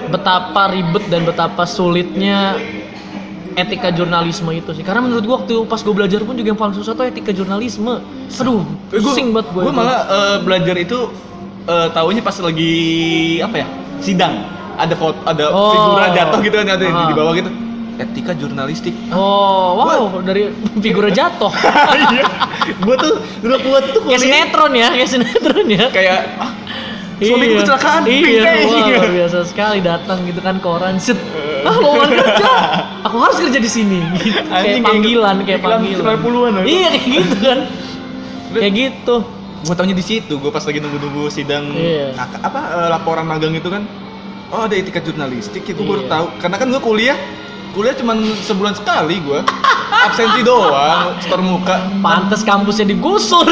[0.07, 2.53] betapa ribet dan betapa sulitnya
[3.57, 4.85] etika jurnalisme itu sih.
[4.85, 7.99] Karena menurut gue waktu pas gue belajar pun juga yang paling susah tuh etika jurnalisme.
[8.37, 8.61] Aduh,
[8.93, 9.61] pusing banget gue.
[9.65, 11.09] Gue malah eh, belajar itu
[11.65, 12.73] eh, taunya pas lagi
[13.41, 13.67] apa ya?
[13.99, 14.33] Sidang.
[14.77, 15.73] Ada foto, ada Oh.
[15.73, 17.09] figura jatuh gitu kan ada di, Ah.
[17.09, 17.49] di bawah gitu.
[17.97, 18.93] Etika jurnalistik.
[19.09, 20.53] Oh, wow, dari
[20.85, 21.49] figura jatuh.
[21.97, 22.25] Iya.
[22.67, 25.87] gue tuh udah kuat tuh kayak sinetron ya, kayak sinetron ya.
[25.89, 26.51] Kayak ah,
[27.17, 28.01] suamiku kecelakaan.
[28.05, 31.17] Iya, wah, luar biasa sekali datang gitu kan koran set.
[31.65, 32.51] Ah, lowongan kerja.
[33.09, 33.99] Aku harus kerja di sini.
[34.21, 34.37] Gitu.
[34.37, 36.03] Kayak Anjing, kayak panggilan, kayak panggilan.
[36.21, 36.63] 90-an, ya.
[36.63, 37.59] Iya, kayak gitu kan.
[38.47, 39.15] kayak gitu.
[39.57, 42.13] gue taunya di situ gue pas lagi nunggu-nunggu sidang Iya.
[42.39, 43.83] apa eh, laporan magang itu kan
[44.47, 46.11] oh ada etika jurnalistik ya gue baru Iya.
[46.13, 47.17] tahu karena kan gue kuliah
[47.73, 49.39] kuliah cuman sebulan sekali gue
[49.87, 53.45] absensi doang setor muka Pantes kampusnya digusur.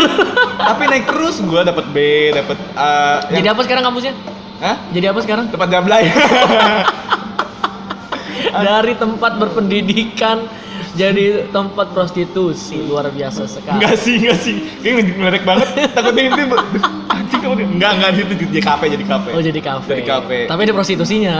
[0.59, 1.97] tapi naik terus gue dapat B
[2.31, 4.13] dapat A Jadi apa sekarang kampusnya?
[4.59, 4.75] Hah?
[4.91, 5.45] Jadi apa sekarang?
[5.51, 6.03] dapat gablay
[8.55, 10.47] Dari tempat berpendidikan
[10.95, 12.79] jadi tempat prostitusi.
[12.79, 13.83] Luar biasa sekali.
[13.83, 16.43] enggak sih enggak sih kayaknya meledek banget takutnya itu
[17.11, 19.91] anjing kamu enggak enggak itu jadi kafe jadi kafe Oh jadi kafe.
[19.91, 20.37] Jadi kafe.
[20.47, 21.35] Tapi ada prostitusinya.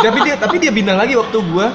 [0.00, 1.68] tapi dia tapi dia bintang lagi waktu gua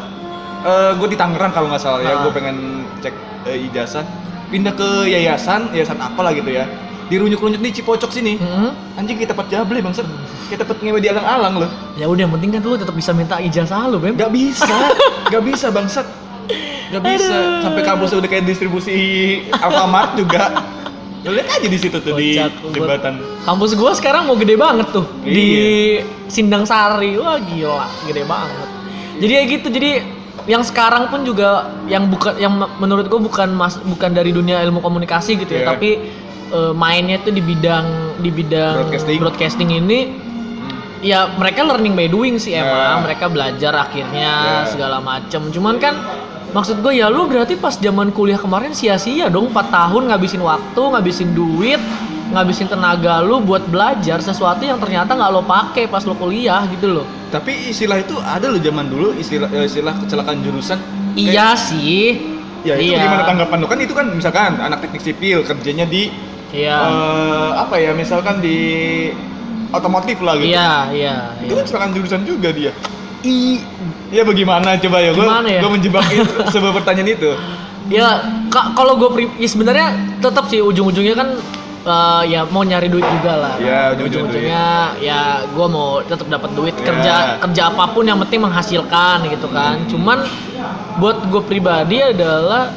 [0.66, 2.22] eh gua di Tangerang kalau nggak salah ya Ah.
[2.22, 2.58] gua pengen
[3.00, 3.14] cek
[3.46, 4.02] eh, ijazah
[4.48, 6.66] pindah ke yayasan yayasan apa lah gitu ya
[7.06, 8.98] dirunyuk-runyuk di Cipocok sini Mm-hmm.
[8.98, 10.06] anjing kita dapat jable bangsat
[10.48, 13.38] kita dapat ngewe di alang-alang loh Ya udah yang penting kan lu tetap bisa minta
[13.38, 14.14] ijazah lu, Bem.
[14.14, 14.78] nggak bisa
[15.30, 16.06] nggak bisa bangsat
[16.88, 17.62] nggak bisa Aduh.
[17.62, 18.94] sampai kampusnya udah kayak distribusi
[19.52, 20.50] Alfamart juga
[21.22, 24.54] Lo lihat aja di situ tuh di Kocak, gua- jembatan Kampus gua sekarang mau gede
[24.56, 25.42] banget tuh di
[25.98, 26.06] Iya.
[26.26, 27.14] Sindang Sari.
[27.16, 28.70] Wah, gila, gede banget.
[29.16, 29.68] Jadi ya gitu.
[29.68, 29.90] Jadi
[30.46, 34.78] yang sekarang pun juga yang bukan yang menurut gua bukan mas bukan dari dunia ilmu
[34.78, 35.68] komunikasi gitu ya, Iya.
[35.74, 35.90] tapi
[36.52, 37.86] eh, mainnya tuh di bidang
[38.22, 39.18] di bidang Broadcasting.
[39.18, 40.00] broadcasting ini
[41.02, 44.32] ya mereka learning by doing sih emang mereka belajar akhirnya
[44.62, 44.70] Ya.
[44.70, 45.98] segala macem cuman kan
[46.50, 50.82] maksud gue ya lu berarti pas zaman kuliah kemarin sia-sia dong 4 tahun ngabisin waktu
[50.88, 51.82] ngabisin duit
[52.26, 56.90] ngabisin tenaga lu buat belajar sesuatu yang ternyata nggak lo pakai pas lo kuliah gitu
[56.90, 60.80] loh tapi istilah itu ada loh zaman dulu istilah eh, istilah kecelakaan jurusan
[61.14, 62.34] iya sih
[62.66, 63.06] Ya itu iya.
[63.06, 66.10] gimana tanggapan lu kan itu kan misalkan anak teknik sipil kerjanya di
[66.50, 68.58] iya eh, apa ya misalkan di
[69.70, 70.50] otomotif lah gitu.
[70.50, 71.56] iya iya Itu iya.
[71.56, 72.74] kan kecelakaan jurusan juga dia.
[73.22, 73.62] I
[74.10, 75.62] ya bagaimana coba ya gue ya?
[75.62, 77.32] gue menjebak itu, sebuah pertanyaan itu.
[77.86, 78.18] ya
[78.50, 81.38] ka- kalau gue pri- ya sebenarnya tetap sih ujung-ujungnya kan
[81.86, 83.54] eh, ya mau nyari duit juga lah.
[83.62, 84.66] Ya, ujung-ujung ujung-ujungnya
[85.00, 86.84] ya gue mau tetap dapat duit Ya.
[86.84, 89.86] kerja kerja apa pun yang penting menghasilkan gitu kan.
[89.86, 90.26] Cuman
[90.98, 92.74] buat gue pribadi adalah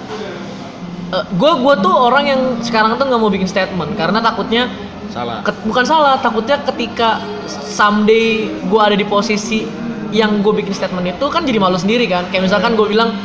[1.09, 4.69] gue gue tuh orang yang sekarang tuh nggak mau bikin statement karena takutnya
[5.09, 5.41] Salah.
[5.41, 7.17] Ket- bukan salah takutnya ketika
[7.49, 9.65] someday gue ada di posisi
[10.13, 12.29] yang gue bikin statement itu kan jadi malu sendiri kan.
[12.29, 13.17] Kayak misalkan gue bilang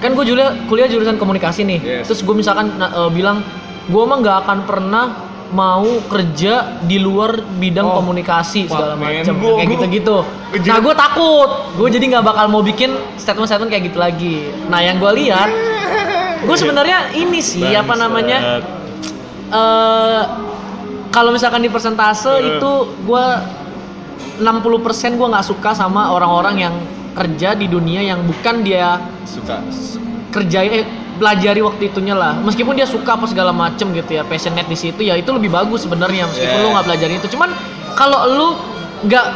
[0.00, 1.80] kan gue kuliah kuliah jurusan komunikasi nih.
[1.84, 2.08] Yes.
[2.08, 3.44] terus gue misalkan eh, bilang
[3.84, 5.04] gue mah nggak akan pernah
[5.54, 10.16] mau kerja di luar bidang Oh, komunikasi segala macam kayak gitu-gitu.
[10.66, 11.50] Nah gue takut.
[11.78, 14.50] Gue jadi nggak bakal mau bikin statement-statement kayak gitu lagi.
[14.66, 15.48] Nah yang gue lihat
[16.44, 18.60] gue sebenarnya ini sih apa namanya
[19.54, 20.22] eh
[21.14, 22.58] kalau misalkan di persentase Heeh.
[22.58, 22.72] itu
[23.06, 23.38] gua
[24.42, 26.74] 60% gua nggak suka sama orang-orang yang
[27.14, 29.62] kerja di dunia yang bukan dia suka.
[30.34, 30.82] kerja eh
[31.14, 35.00] pelajari waktu itunya lah meskipun dia suka apa segala macem gitu ya passionate di situ
[35.00, 36.62] ya itu lebih bagus sebenarnya meskipun Yeah.
[36.62, 37.50] lu nggak belajar itu cuman
[37.94, 38.48] kalau lu
[39.04, 39.26] nggak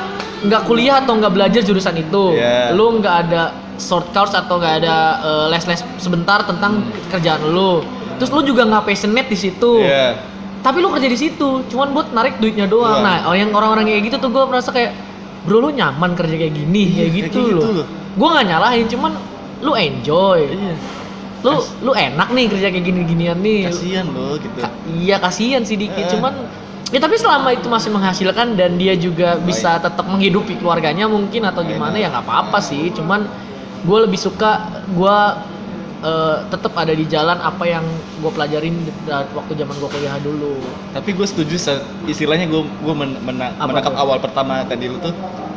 [0.41, 2.73] nggak kuliah atau nggak belajar jurusan itu Yeah.
[2.73, 3.43] lu nggak ada
[3.77, 7.83] short course atau nggak ada eh, les-les sebentar tentang kerjaan lu
[8.17, 10.19] terus lu juga nggak passionate di situ Iya.
[10.59, 13.07] tapi lu kerja di situ cuman buat narik duitnya doang Doang.
[13.07, 14.91] nah yang orang-orang kayak gitu tuh gue merasa kayak
[15.43, 17.87] bro lu nyaman kerja kayak gini Iya, kayak kayak gitu gitu loh loh.
[18.13, 19.13] gue nggak nyalahin cuman
[19.59, 20.75] lu enjoy Iya.
[21.39, 23.71] Lu lu enak nih kerja kayak gini-ginian nih.
[23.71, 24.59] Kasihan lo gitu.
[24.59, 26.11] Ka- iya kasihan sih dikit Eh.
[26.11, 26.35] cuman
[26.89, 31.63] ya tapi selama itu masih menghasilkan dan dia juga bisa tetap menghidupi keluarganya mungkin atau
[31.63, 32.91] gimana ya nggak apa-apa sih.
[32.91, 33.29] Cuman
[33.85, 35.19] gue lebih suka gue
[36.49, 37.83] tetap ada di jalan apa yang
[38.23, 38.71] gue pelajarin
[39.35, 40.55] waktu zaman gue kuliah dulu.
[40.95, 41.59] Tapi gue setuju
[42.07, 45.11] istilahnya gue gue men- mena- Apa menangkap awal pertama tadi lu tuh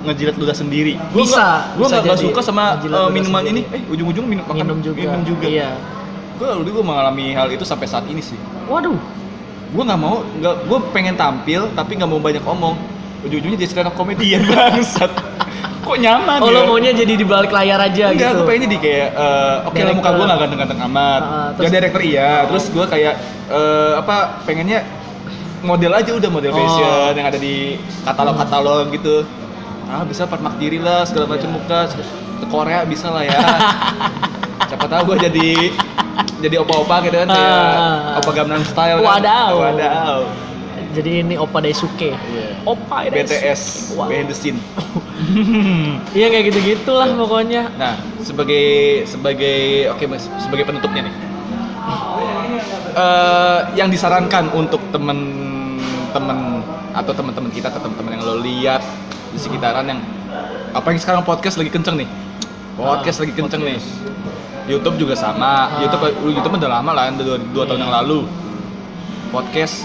[0.04, 0.94] ngejilat ludah sendiri.
[1.10, 3.62] Gua Bisa, Gue nggak jadi suka sama ludah minuman sendiri.
[3.64, 3.76] ini.
[3.76, 5.46] Eh ujung-ujung minum makan minum juga Minum juga.
[5.46, 5.70] iya
[6.36, 8.38] Gue dulu gue mengalami hal itu sampai saat ini sih.
[8.66, 8.98] waduh
[9.70, 12.76] Gue nggak mau, nggak gue pengen tampil tapi nggak mau banyak omong.
[13.22, 15.12] Ujung-ujungnya jadi stand up komedian bangsat.
[15.82, 16.56] Kok nyaman oh ya?
[16.56, 19.80] lo maunya jadi di balik layar aja Enggak, gitu gue pengennya di kayak eh, oke
[19.80, 21.22] lah muka gue nggak ganteng-ganteng amat.
[21.22, 23.14] Ah, ya terus- director iya, terus gue kayak
[23.48, 24.80] eh, apa pengennya
[25.62, 26.58] model aja udah model Oh.
[26.58, 29.16] fashion yang ada di katalog-katalog gitu.
[29.92, 31.56] Ah bisa permak diri lah segala macam Iya.
[31.58, 31.80] muka
[32.40, 33.36] ke Korea bisa lah ya.
[34.72, 35.50] Siapa tahu gue jadi
[36.40, 38.18] jadi opa-opa gitu kan kayak Ah.
[38.18, 39.20] opa Gangnam Style kan.
[39.20, 39.52] Wadaw.
[39.54, 40.20] Wadaw.
[40.92, 42.52] jadi ini Opa Daisuke Iya.
[42.64, 43.62] Opa Daisuke BTS
[43.96, 44.08] Wow.
[44.08, 44.60] behind the scene.
[46.18, 48.64] iya kayak gitu gitulah pokoknya Nah, sebagai
[49.06, 51.16] sebagai oke mas, sebagai penutupnya nih,
[52.92, 56.40] Eh, yang disarankan untuk temen-temen
[56.92, 58.84] atau teman-teman kita atau teman-teman yang lo lihat
[59.32, 60.00] di sekitaran yang
[60.72, 62.10] apa yang sekarang podcast lagi kenceng nih,
[62.80, 63.80] podcast Ah, lagi kenceng nih,
[64.68, 65.84] YouTube juga sama, Ah.
[65.84, 68.28] YouTube YouTube udah lama lah, udah dua, dua tahun yang lalu,
[69.32, 69.84] podcast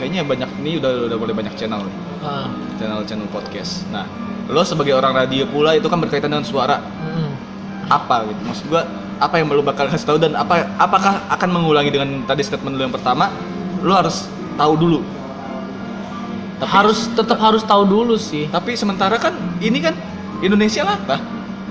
[0.00, 1.96] kayaknya banyak ini udah udah mulai banyak channel nih.
[2.24, 3.84] Ah, channel-channel podcast.
[3.92, 4.04] Nah,
[4.48, 6.80] lo sebagai orang radio pula itu kan berkaitan dengan suara.
[6.80, 7.32] Mm.
[7.90, 8.40] apa gitu?
[8.46, 8.86] Maksud gua
[9.18, 12.86] apa yang lo bakal kasih tahu dan apa apakah akan mengulangi dengan tadi statement lo
[12.86, 13.34] yang pertama?
[13.82, 15.02] Lo harus tahu dulu
[16.60, 18.46] Tapi- harus tetap harus tahu dulu sih.
[18.46, 19.96] Tapi sementara kan ini kan
[20.38, 21.20] Indonesia latah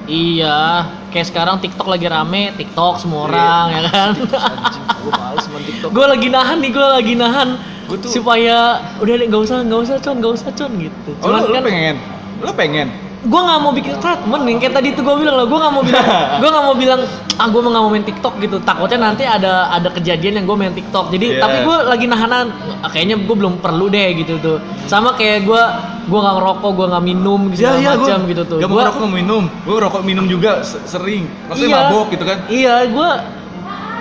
[0.06, 0.86] iya.
[1.10, 3.30] Kayak sekarang TikTok lagi rame TikTok semua Iya.
[3.30, 4.10] orang ya kan?
[4.18, 5.90] Anjing gua males sama TikTok.
[5.96, 7.50] Gue lagi nahan nih gue lagi nahan.
[7.86, 8.58] Gua tuh- supaya
[8.98, 11.12] udah deh nggak usah nggak usah con nggak usah con gitu.
[11.22, 11.96] Oh, lo, lo kan pengen?
[12.40, 12.88] Lo pengen
[13.20, 15.84] gue nggak mau bikin statement nih kayak tadi tuh gue bilang loh gue nggak mau
[15.84, 16.08] bilang
[16.42, 17.02] gue nggak mau bilang
[17.36, 18.58] ah gue nggak mau main TikTok gitu.
[18.60, 21.08] Takutnya nanti ada ada kejadian yang gue main TikTok.
[21.10, 21.42] Jadi Iya.
[21.42, 22.48] tapi gue lagi nahanan
[22.80, 24.58] ah, kayaknya gue belum perlu deh gitu tuh.
[24.86, 25.62] Sama kayak gue
[26.08, 28.58] gue nggak ngerokok gue nggak minum gitu ya ya macam gitu tuh.
[28.58, 29.44] gak mau Gua- rokok mau minum.
[29.62, 31.28] Gua rokok minum juga se- sering.
[31.46, 31.80] Maksudnya Iya.
[31.86, 32.38] mabok gitu kan?
[32.48, 33.10] Iya gue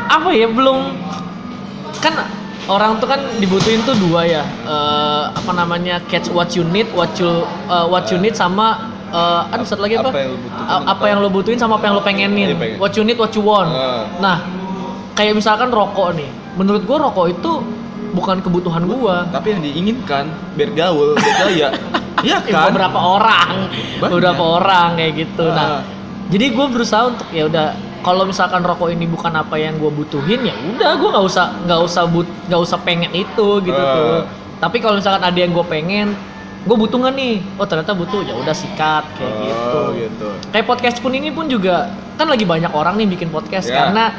[0.08, 0.78] apa ya belum
[1.98, 2.14] kan
[2.66, 7.10] orang tuh kan dibutuhin tuh dua ya eh, apa namanya catch what you need what
[7.16, 7.28] you
[7.66, 10.76] eh, what you need sama eh aduh satu lagi apa Apa yang lo butuhin, A-
[10.78, 11.04] apa apa?
[11.06, 12.76] yang lo butuhin sama apa yang lo pengenin Iya, pengen.
[12.76, 14.02] what you need what you want Eh.
[14.18, 14.36] nah
[15.12, 17.52] kayak misalkan rokok nih menurut gue rokok itu
[18.10, 21.68] bukan kebutuhan gua tapi yang diinginkan biar gaul biar gaya
[22.26, 23.48] iya Eh, kan beberapa orang
[23.96, 24.10] Banyak.
[24.10, 25.54] beberapa orang kayak gitu Ah.
[25.54, 25.68] nah
[26.28, 30.40] jadi gue berusaha untuk ya udah kalau misalkan rokok ini bukan apa yang gue butuhin
[30.42, 33.94] ya udah gue nggak usah nggak usah but nggak usah pengen itu gitu Ah.
[33.94, 34.18] tuh
[34.58, 36.14] tapi kalau misalkan ada yang gue pengen
[36.68, 40.66] gue butuh nggak nih oh ternyata butuh ya udah sikat kayak gitu oh, gitu kayak
[40.66, 43.82] podcast pun ini pun juga kan lagi banyak orang nih bikin podcast Ya.
[43.82, 44.12] karena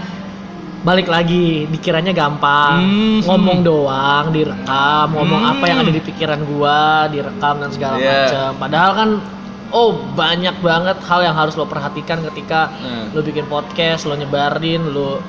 [0.80, 3.20] balik lagi dikiranya gampang Hmm.
[3.22, 5.52] ngomong doang direkam ngomong Hmm.
[5.54, 8.10] apa yang ada di pikiran gua direkam dan segala Yeah.
[8.26, 9.10] macam padahal kan
[9.70, 13.12] oh banyak banget hal yang harus lo perhatikan ketika Nah.
[13.12, 15.22] lo bikin podcast lo nyebarin lo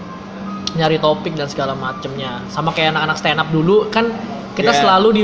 [0.72, 4.10] nyari topik dan segala macemnya sama kayak anak-anak stand up dulu kan
[4.50, 4.82] kita Yeah.
[4.82, 5.22] selalu di,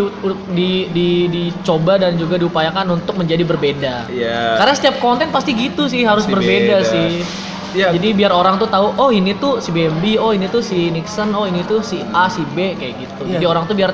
[0.54, 4.56] di, di, dicoba dan juga diupayakan untuk menjadi berbeda Iya.
[4.56, 6.88] karena setiap konten pasti gitu sih harus Pasti berbeda beda.
[6.88, 7.10] sih.
[7.74, 7.92] Iya.
[7.92, 11.28] Jadi biar orang tuh tahu oh ini tuh si BMB, oh ini tuh si Nixon,
[11.36, 13.22] oh ini tuh si A, si B kayak gitu.
[13.26, 13.36] Iya.
[13.36, 13.90] Jadi orang tuh biar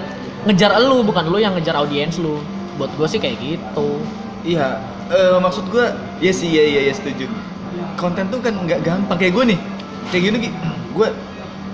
[0.46, 2.38] ngejar elu bukan lu yang ngejar audiens lu.
[2.78, 3.98] Buat gue sih kayak gitu.
[4.46, 4.78] Iya,
[5.10, 5.82] eh, maksud gue,
[6.20, 7.26] ya sih, iya, iya, iya, setuju.
[7.96, 9.58] Konten tuh kan nggak gampang kayak gue nih,
[10.10, 10.50] kayak gini, Gi.
[10.92, 11.08] gue,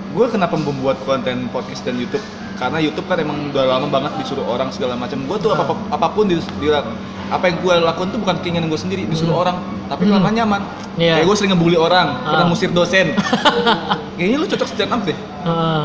[0.09, 2.23] gue kenapa membuat konten podcast dan YouTube?
[2.55, 5.21] Karena YouTube kan emang udah lama banget disuruh orang segala macam.
[5.23, 6.73] Gue tuh apa apa pun di, di-
[7.29, 9.42] apa yang gue lakukan tuh bukan keinginan gue sendiri, disuruh Hmm.
[9.44, 10.16] orang, tapi Hmm.
[10.16, 10.62] lama nyaman.
[10.97, 11.21] Iya.
[11.21, 12.49] Kayak gue sering ngebully orang, pernah Ah.
[12.49, 13.12] ngusir dosen.
[14.16, 15.18] Kayaknya lu cocok stand up deh.
[15.44, 15.85] Heeh.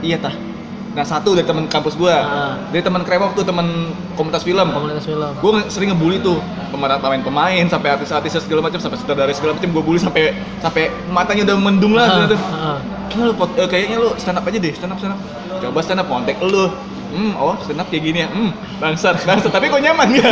[0.00, 0.34] Iya tah.
[0.90, 2.58] Nah satu dari teman kampus gue, Ah.
[2.66, 3.62] dari teman kremok tuh teman
[4.14, 4.66] komunitas film.
[4.68, 5.30] Komunitas film.
[5.32, 6.42] gue sering ngebully tuh.
[6.68, 10.82] Pemain pemain pemain sampai artis-artis segala macam sampai sutradara segala macam gue bully sampai sampai
[11.08, 12.34] matanya udah mendung lah gitu.
[12.34, 12.76] Heeh.
[13.06, 15.20] Kayaknya lu pot- eh, kayaknya lu stand up aja deh stand up stand up.
[15.60, 16.66] Coba stand up kontak lu.
[17.10, 18.28] Hmm oh stand up kayak gini ya?
[18.28, 19.50] Hmm bangsat bangsat.
[19.50, 20.06] Tapi kok nyaman?
[20.10, 20.30] Ya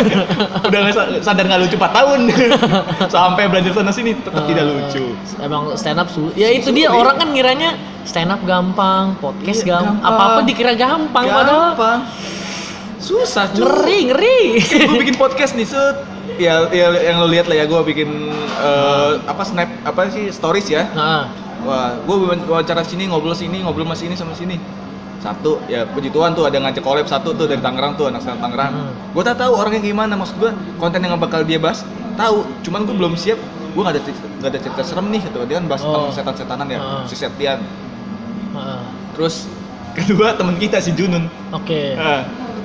[0.65, 2.21] udah sa- sadar nggak lucu 4 tahun.
[3.11, 5.05] Sampai belajar sana sini tetap tidak Eh, lucu.
[5.39, 7.75] Emang stand up su ya itu dia orang kan ngiranya
[8.09, 10.09] stand up gampang, podcast Iya, gampang, gampang.
[10.11, 12.01] apa-apa dikira gampang, padahal gampang
[12.99, 14.41] susah cuy ngeri ngeri.
[14.91, 15.97] gue bikin podcast nih set
[16.37, 18.11] ya, ya yang lo lihat lah ya gue bikin
[18.59, 21.31] eh, apa snap apa sih stories ya Nah,
[21.63, 24.59] wah gue wawancara sini ngobrol sini ngobrol sama sini sama sini
[25.19, 28.39] satu ya puji Tuhan tuh ada ngajak collab satu tuh dari Tangerang tuh anak sekarang
[28.41, 28.93] Tangerang Hmm.
[29.11, 31.83] gue tak tahu orangnya gimana maksud gue konten yang bakal dia bahas
[32.15, 34.03] tahu cuman gue belum siap gue nggak ada
[34.39, 35.91] nggak ada cerita serem nih gitu dia kan bahas Oh.
[36.09, 37.03] tentang setan-setanan ya Ah.
[37.05, 37.59] si Septian
[39.17, 39.51] Terus
[39.99, 41.27] kedua temen kita si Junun.
[41.51, 41.95] Oke.
[41.99, 42.21] Eh,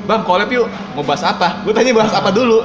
[0.06, 0.68] bang collab yuk.
[0.94, 1.66] Mau bahas apa?
[1.66, 2.62] Gue tanya bahas apa dulu.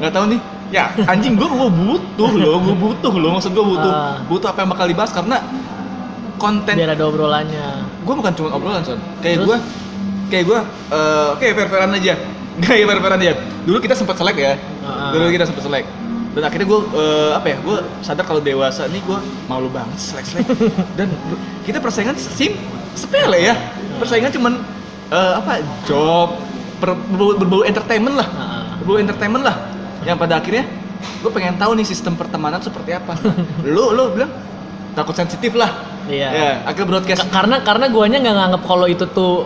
[0.00, 0.40] Nggak tahu nih.
[0.70, 3.30] Ya anjing gue gue butuh loh gue butuh loh.
[3.38, 3.92] Maksud gue butuh.
[3.92, 4.16] Ah.
[4.30, 5.36] butuh apa yang bakal dibahas karena
[6.40, 7.84] konten Biar ada obrolannya.
[8.06, 9.00] gue bukan cuma obrolan son.
[9.18, 9.56] Kayak gue
[10.30, 10.60] kayak gue
[10.94, 12.14] eh oke fair-fairan aja.
[12.60, 13.34] Kayak fair-fairan aja.
[13.64, 14.52] Dulu kita sempat selek ya.
[14.84, 15.10] Ah.
[15.16, 15.84] dulu kita sempat selek
[16.30, 19.18] dan akhirnya gue eh, apa ya gue sadar kalau dewasa nih gue
[19.50, 20.46] malu banget selek selek
[20.98, 21.10] dan
[21.66, 22.54] kita persaingan sim
[22.94, 23.54] sepele ya.
[23.98, 24.52] Persaingan cuman
[25.10, 26.38] eh, apa job
[26.78, 28.28] per- berbau, berbau entertainment lah.
[28.78, 29.56] Berbau entertainment lah.
[30.06, 30.64] Yang pada akhirnya
[31.20, 33.18] gue pengen tahu nih sistem pertemanan seperti apa.
[33.74, 34.30] Lu lu bilang
[34.94, 36.28] takut sensitif lah Iya.
[36.32, 39.44] ya akhirnya broadcast Ka- karena karena guanya nggak nganggap kalau itu tuh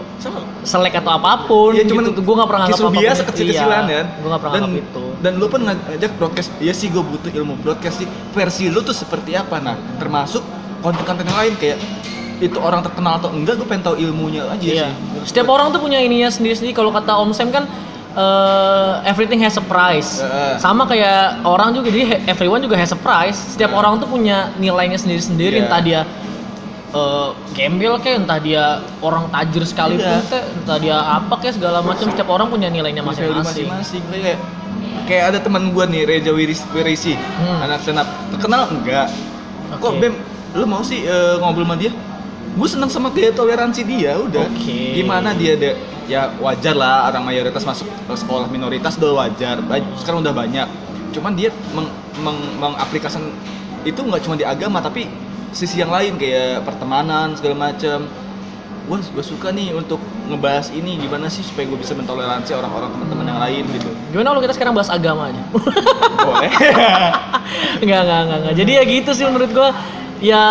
[0.63, 1.75] selek atau apa pun.
[1.75, 2.21] Iya cuman gitu.
[2.23, 3.97] gue nggak pernah nganggap apa pun biasa kecil-kecilan Iya.
[3.99, 4.07] kan.
[4.17, 5.05] Gue nggak pernah dan, nganggap itu.
[5.21, 8.09] Dan lu pun ngajak broadcast, iya sih gue butuh ilmu broadcast sih.
[8.31, 9.59] Versi lu tuh seperti apa?
[9.59, 10.41] Nah, termasuk
[10.81, 11.79] konten-konten yang lain kayak
[12.39, 14.89] itu orang terkenal atau enggak, gue pengen tahu ilmunya aja Iya.
[15.23, 15.33] sih.
[15.33, 16.73] Setiap orang tuh punya ininya sendiri-sendiri.
[16.73, 17.65] Kalau kata Om Sam kan
[18.15, 20.23] eh, everything has a price.
[20.23, 20.55] Heeh.
[20.57, 23.35] Sama kayak orang juga jadi everyone juga has a price.
[23.53, 23.81] Setiap Heeh.
[23.81, 25.59] orang tuh punya nilainya sendiri-sendiri.
[25.59, 25.65] Iya.
[25.67, 26.01] Entah dia
[26.95, 28.65] eh, gembel kayak entah dia
[29.01, 30.23] orang tajir sekalipun Iya.
[30.25, 33.67] kayak entah dia apa kayak segala macam setiap orang punya nilainya masing-masing.
[33.67, 34.03] masing-masing.
[34.09, 34.39] Kayak
[35.05, 37.61] kayak ada teman gue nih Reja Wiris- Wirisi, Hmm.
[37.61, 39.11] anak senap terkenal enggak?
[39.75, 40.01] Kok Oke.
[40.01, 40.15] Bem,
[40.55, 41.91] lu mau sih eh, ngobrol sama dia?
[42.55, 44.47] Gue seneng sama gaya toleransi dia, udah.
[44.47, 44.95] Oke.
[44.95, 45.75] Gimana dia deh?
[46.05, 49.59] Ya wajar lah orang mayoritas masuk sekolah minoritas udah wajar.
[49.99, 50.69] Sekarang udah banyak.
[51.11, 53.35] Cuman dia meng, meng- mengaplikasikan
[53.85, 55.07] itu nggak cuma di agama tapi
[55.51, 58.09] sisi yang lain kayak pertemanan segala macam.
[58.85, 63.27] Gue gue suka nih untuk ngebahas ini gimana sih supaya gue bisa mentoleransi orang-orang teman-teman
[63.27, 63.89] yang lain gitu.
[64.11, 65.41] Gimana kalau kita sekarang bahas agama aja?
[66.19, 66.51] Boleh.
[67.83, 68.55] Enggak, enggak, enggak, enggak.
[68.55, 69.71] Jadi ya gitu sih menurut gua.
[70.21, 70.43] Ya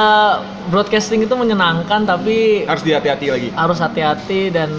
[0.67, 3.49] broadcasting itu menyenangkan tapi Harus dihati-hati lagi.
[3.51, 4.69] harus hati-hati dan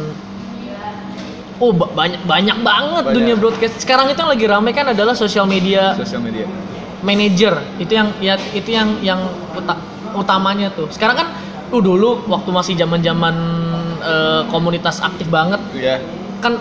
[1.57, 3.15] oh ba- banyak banyak banget Banyak.
[3.17, 3.75] dunia broadcast.
[3.79, 6.47] Sekarang itu yang lagi rame kan adalah sosial media Sosial media.
[7.05, 7.61] Manager.
[7.77, 9.21] Itu yang ya itu yang yang
[9.53, 9.81] uta-
[10.17, 10.89] utamanya tuh.
[10.89, 11.29] Sekarang kan
[11.71, 13.35] uh, dulu waktu masih zaman-zaman
[14.01, 16.01] eh, komunitas aktif banget Iya.
[16.39, 16.61] kan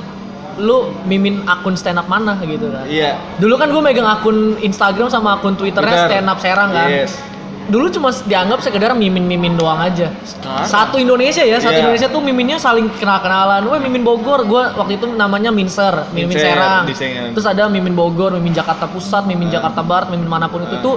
[0.53, 2.85] lu mimin akun stand up mana gitu kan.
[2.85, 3.17] Iya.
[3.41, 6.09] Dulu kan gue megang akun Instagram sama akun Twitternya Twitter.
[6.13, 6.87] stand up Serang kan.
[6.87, 7.17] Yes.
[7.63, 10.11] Dulu cuma dianggap sekedar mimin-mimin doang aja.
[10.21, 10.67] Sekarang?
[10.67, 11.83] Satu Indonesia ya, satu Iya.
[11.87, 13.63] Indonesia tuh miminnya saling kenal-kenalan.
[13.63, 16.83] Wah, mimin Bogor, gue waktu itu namanya Minser, mimin Minser, Serang.
[16.83, 17.31] desainnya.
[17.31, 19.59] Terus ada mimin Bogor, mimin Jakarta Pusat, mimin Ah.
[19.59, 20.81] Jakarta Barat, mimin mana pun itu Ah.
[20.81, 20.95] tuh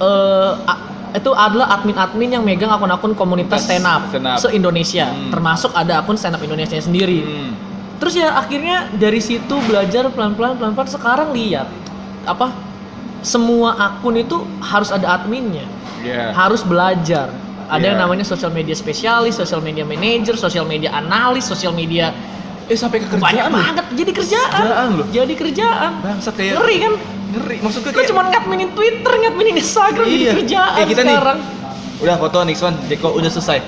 [0.00, 4.38] eh, a- itu adalah admin-admin yang megang akun-akun komunitas stand up, Stand up.
[4.38, 5.10] se-Indonesia.
[5.10, 5.28] Hmm.
[5.28, 7.20] Termasuk ada akun stand up Indonesia sendiri.
[7.20, 7.52] Hmm.
[8.00, 11.68] Terus ya akhirnya dari situ belajar pelan-pelan pelan-pelan sekarang lihat
[12.22, 12.48] apa
[13.20, 15.64] semua akun itu harus ada adminnya,
[16.00, 16.32] Iya.
[16.32, 17.28] harus belajar.
[17.66, 18.04] Ada yang Iya.
[18.04, 22.10] namanya social media spesialis, social media manager, social media analis, social media
[22.66, 23.62] Eh sampai ke banyak kerjaan loh.
[23.66, 24.60] banget jadi kerjaan.
[24.62, 25.06] Kerjaan loh.
[25.10, 25.90] Jadi kerjaan.
[26.00, 26.92] Bangsat kayak Ngeri kan?
[27.30, 27.56] ngeri.
[27.60, 30.32] Maksud gue Lu cuma ngadminin Twitter, ngadminin Instagram jadi Iya.
[30.38, 31.10] kerjaan Kayak kita nih.
[31.12, 31.38] sekarang.
[31.98, 33.58] udah foto next one, Jeko udah selesai.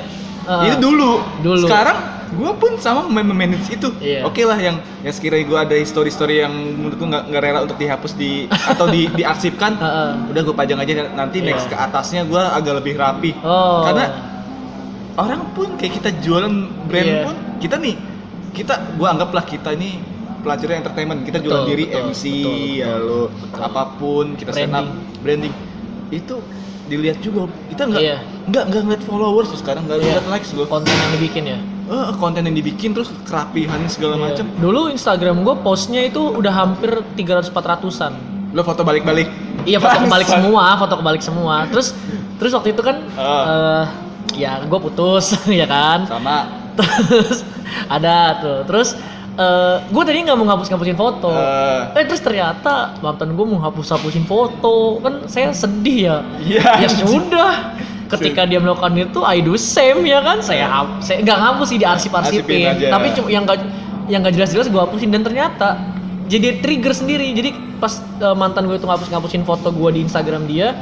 [0.45, 0.62] Ah.
[0.65, 1.19] Itu dulu.
[1.43, 1.67] Dulu.
[1.67, 1.99] Sekarang
[2.33, 3.92] gue pun sama memanage itu.
[3.99, 4.25] Iya.
[4.25, 7.77] Oke lah yang yang sekiranya gue ada story-story yang menurut gue nggak nggak rela untuk
[7.77, 9.77] dihapus di atau di diarsipkan.
[10.27, 11.49] Udah gue pajang aja nanti Iya.
[11.49, 13.37] next ke atasnya gue agak lebih rapi.
[13.40, 13.85] Oh.
[13.85, 14.07] Karena
[15.14, 16.53] orang pun kayak kita jualan
[16.87, 17.23] brand Iya.
[17.23, 17.95] pun kita nih
[18.53, 19.97] kita gua anggaplah kita ini
[20.40, 23.61] pelajar entertainment kita jualan Betul, diri betul, MC betul, ya betul, lo betul.
[23.62, 24.87] apa pun kita stand up
[25.21, 25.55] branding
[26.11, 26.35] itu
[26.85, 28.16] dilihat juga kita nggak Iya.
[28.45, 30.05] nggak nggak ngeliat followers tuh sekarang nggak Iya.
[30.11, 31.59] ngeliat likes loh konten yang dibikin ya.
[31.83, 34.23] Eh, konten yang dibikin terus kerapihan segala Iya.
[34.33, 38.14] macam Dulu Instagram gue postnya itu udah hampir 300-400an.
[38.53, 39.27] lo foto balik-balik
[39.62, 41.64] Iya foto kebalik semua, foto kebalik semua.
[41.66, 41.97] Terus
[42.37, 43.42] terus waktu itu kan Ah.
[43.42, 43.85] eh,
[44.38, 46.05] ya gue putus ya kan.
[46.05, 47.42] sama Terus
[47.87, 48.59] ada tuh.
[48.65, 48.88] Terus
[49.88, 51.33] gue tadi nggak mau ngapus-ngapusin foto.
[51.33, 56.17] eh, Eh terus ternyata mantan gue mau hapus-hapusin foto kan saya sedih ya.
[56.38, 56.63] Iya.
[56.79, 57.52] Ya sudah.
[58.13, 60.44] Ketika dia melakukan itu, I do same ya kan.
[60.44, 62.69] Saya hap, saya nggak ngapus sih di Arsipin arsip-arsipin.
[62.69, 62.87] aja.
[62.92, 63.58] Tapi cuma yang nggak
[64.10, 65.81] yang nggak jelas-jelas gue hapusin dan ternyata
[66.29, 67.33] jadi trigger sendiri.
[67.33, 70.77] Jadi pas eh, mantan gue itu ngapus-ngapusin foto gue di Instagram dia,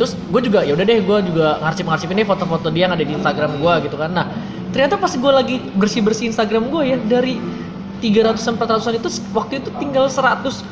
[0.00, 3.12] terus gue juga ya udah deh gue juga ngarsip-ngarsipin nih foto-foto dia yang ada di
[3.12, 4.10] Instagram gue gitu kan.
[4.16, 4.26] Nah
[4.72, 7.36] ternyata pas gue lagi bersih-bersih Instagram gue ya dari
[8.02, 10.66] 300 400an itu waktu itu tinggal 100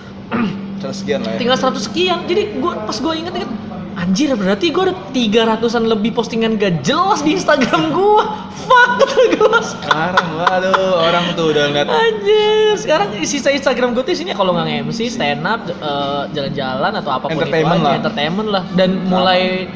[0.83, 1.39] 100 sekian lah ya.
[1.39, 3.51] tinggal 100 sekian jadi gua pas gua inget-inget
[4.01, 8.25] anjir berarti gua ada 300an lebih postingan gak jelas di Instagram gua
[8.65, 14.15] fuck kata gua Sekarang waduh orang tuh udah ngeliat Anjir, sekarang sisa Instagram gue tuh
[14.15, 17.99] isinya kalau nggak MC, stand up, eh, jalan-jalan atau apa pun Entertainment itu aja, lah.
[18.01, 18.63] entertainment lah.
[18.73, 19.69] Dan mulai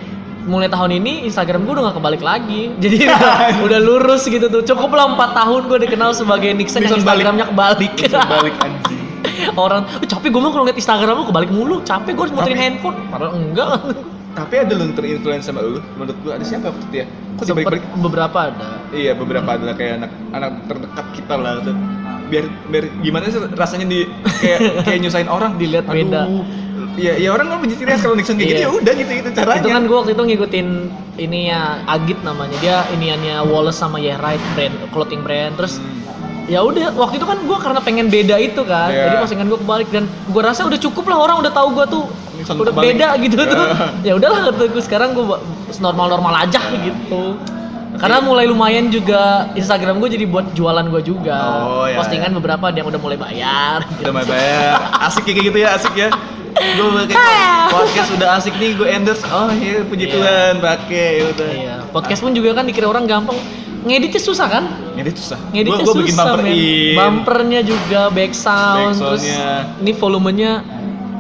[0.45, 2.63] mulai tahun ini Instagram gue udah nggak kebalik lagi.
[2.85, 4.63] Jadi udah, udah lurus gitu tuh.
[4.65, 7.01] Cukup lah 4 tahun gue dikenal sebagai Nixon yang.
[7.01, 7.93] Instagramnya kebalik.
[7.97, 9.01] Bisa balik anjing.
[9.65, 12.61] Orang, "Eh, capek gue mah kalau ngeliat Instagram lu kebalik mulu, capek gue harus muterin
[12.61, 12.97] handphone.
[13.11, 13.71] Padahal enggak.
[14.35, 15.79] Tapi ada lu yang terinfluence sama lu.
[15.95, 17.07] Menurut gua ada siapa waktu itu ya?
[17.07, 17.83] Kok Sempet dibalik-balik?
[17.99, 18.69] beberapa ada.
[18.91, 21.77] Iya beberapa adalah kayak anak anak terdekat kita lah tuh.
[22.25, 24.01] Biar biar gimana sih rasanya di
[24.41, 25.95] kayak kayak nyusahin orang Dilihat Aduh.
[25.95, 26.23] beda.
[26.95, 29.29] Iya, iya orang kan puji ciri khas kalau Nixon kayak gitu ya udah gitu gitu
[29.35, 29.59] caranya.
[29.59, 30.69] Itu kan gue waktu itu ngikutin
[31.19, 35.83] ini ya Agit namanya dia iniannya Wallace sama Yeah Right brand clothing brand terus
[36.45, 36.47] Hmm.
[36.47, 39.09] ya udah waktu itu kan gue karena pengen beda itu kan Iya.
[39.09, 42.05] jadi postingan gue kebalik dan gue rasa udah cukup lah orang udah tahu gue tuh
[42.37, 42.87] Udah kebalik.
[42.91, 43.87] beda gitu tuh Iya.
[44.09, 45.25] ya udahlah kata gue sekarang gue
[45.79, 47.39] normal normal aja gitu
[47.95, 52.67] karena mulai lumayan juga Instagram gue jadi buat jualan gue juga Oh, iya, postingan beberapa
[52.67, 54.99] ada yang udah mulai bayar Udah mau bayar.
[55.01, 56.09] Asik ya kayak gitu ya, asik ya.
[56.55, 59.23] Gue kayak podcast udah asik nih, gue endorse.
[59.25, 60.13] Oh iya, puji Iya.
[60.13, 61.49] Tuhan, pakai ya udah.
[61.53, 63.39] iya podcast pun juga kan dikira orang gampang
[63.81, 64.65] ngeditnya susah kan
[64.95, 65.39] Ngedit susah.
[65.51, 66.41] ngeditnya Gue susah bikin bumper
[66.97, 69.79] bumpernya juga back sound terus Backsoundnya.
[69.79, 70.51] ini volumenya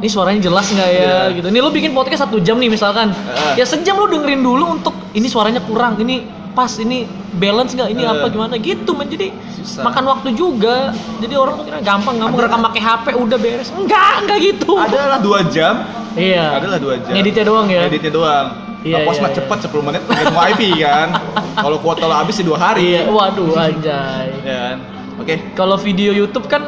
[0.04, 1.18] ini suaranya jelas nggak ya Iya.
[1.32, 3.56] gitu ini lu bikin podcast satu jam nih misalkan Heeh.
[3.56, 6.20] ya sejam lu dengerin dulu untuk ini suaranya kurang ini
[6.52, 8.12] pas ini balance nggak ini Heeh.
[8.14, 9.80] apa gimana gitu men jadi Susah.
[9.82, 13.68] makan waktu juga jadi orang tuh kira gampang gampang Ada- rekam pakai HP udah beres
[13.72, 15.74] enggak enggak gitu Adalah dua jam.
[16.14, 17.10] iya Adalah dua jam.
[17.10, 18.46] ngeditnya doang ya Editnya doang.
[18.84, 19.36] Iya, Iya, iya, mah iya.
[19.40, 21.08] cepet 10 menit langsung wifi kan.
[21.64, 22.92] Kalau kuota lo habis di dua hari.
[22.92, 24.76] iya waduh anjay Ya kan?
[25.16, 25.34] Oke.
[25.56, 26.60] kalau video YouTube kan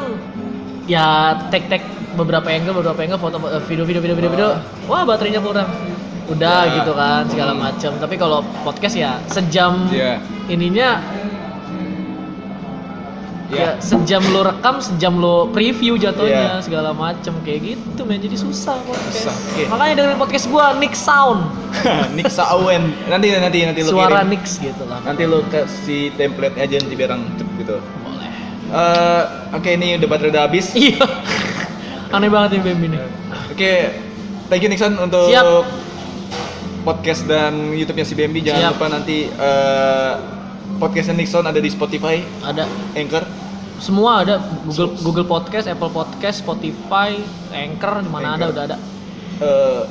[0.86, 1.66] ya tag
[2.16, 4.48] beberapa angle beberapa angle foto eh, video video video video video
[4.86, 5.68] wah baterainya kurang
[6.26, 6.74] udah Ya.
[6.76, 10.18] gitu kan segala macam tapi kalau podcast ya sejam Iya.
[10.48, 10.98] ininya
[13.46, 13.62] Ya.
[13.62, 16.66] ya sejam lo rekam sejam lo preview jatuhnya Iya.
[16.66, 19.62] segala macam kayak gitu men jadi susah podcast Susah, oke.
[19.70, 21.46] makanya dengerin podcast gua Nick Sound
[22.18, 22.90] Nick Sawen.
[23.06, 24.34] Nanti nanti nanti lo suara kirim.
[24.34, 27.14] Nix gitu lah Nanti lo kasih template aja nanti biar
[27.56, 27.78] gitu.
[28.02, 28.30] boleh
[28.66, 29.22] Eh,
[29.54, 30.74] oke ini udah baterai udah habis.
[30.74, 30.98] iya
[32.12, 32.98] aneh banget ini Bem ini
[33.50, 33.72] Oke,
[34.48, 35.44] thank you Nixon untuk Siap.
[36.84, 38.36] podcast dan YouTube-nya si BMB.
[38.46, 38.72] Jangan Siap.
[38.76, 40.12] lupa nanti eh,
[40.76, 43.24] podcastnya Nixon ada di Spotify, ada Anchor.
[43.76, 47.16] semua ada Google Google Podcast, Apple Podcast, Spotify,
[47.52, 48.76] Anchor di mana ada udah ada.
[49.36, 49.82] Eh,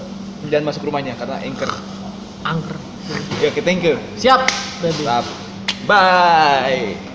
[0.49, 1.69] jangan masuk rumahnya karena Anchor.
[2.45, 2.77] Anchor.
[3.41, 3.97] Ya, oke, thank you.
[4.17, 4.41] Siap.
[5.85, 7.14] Bye.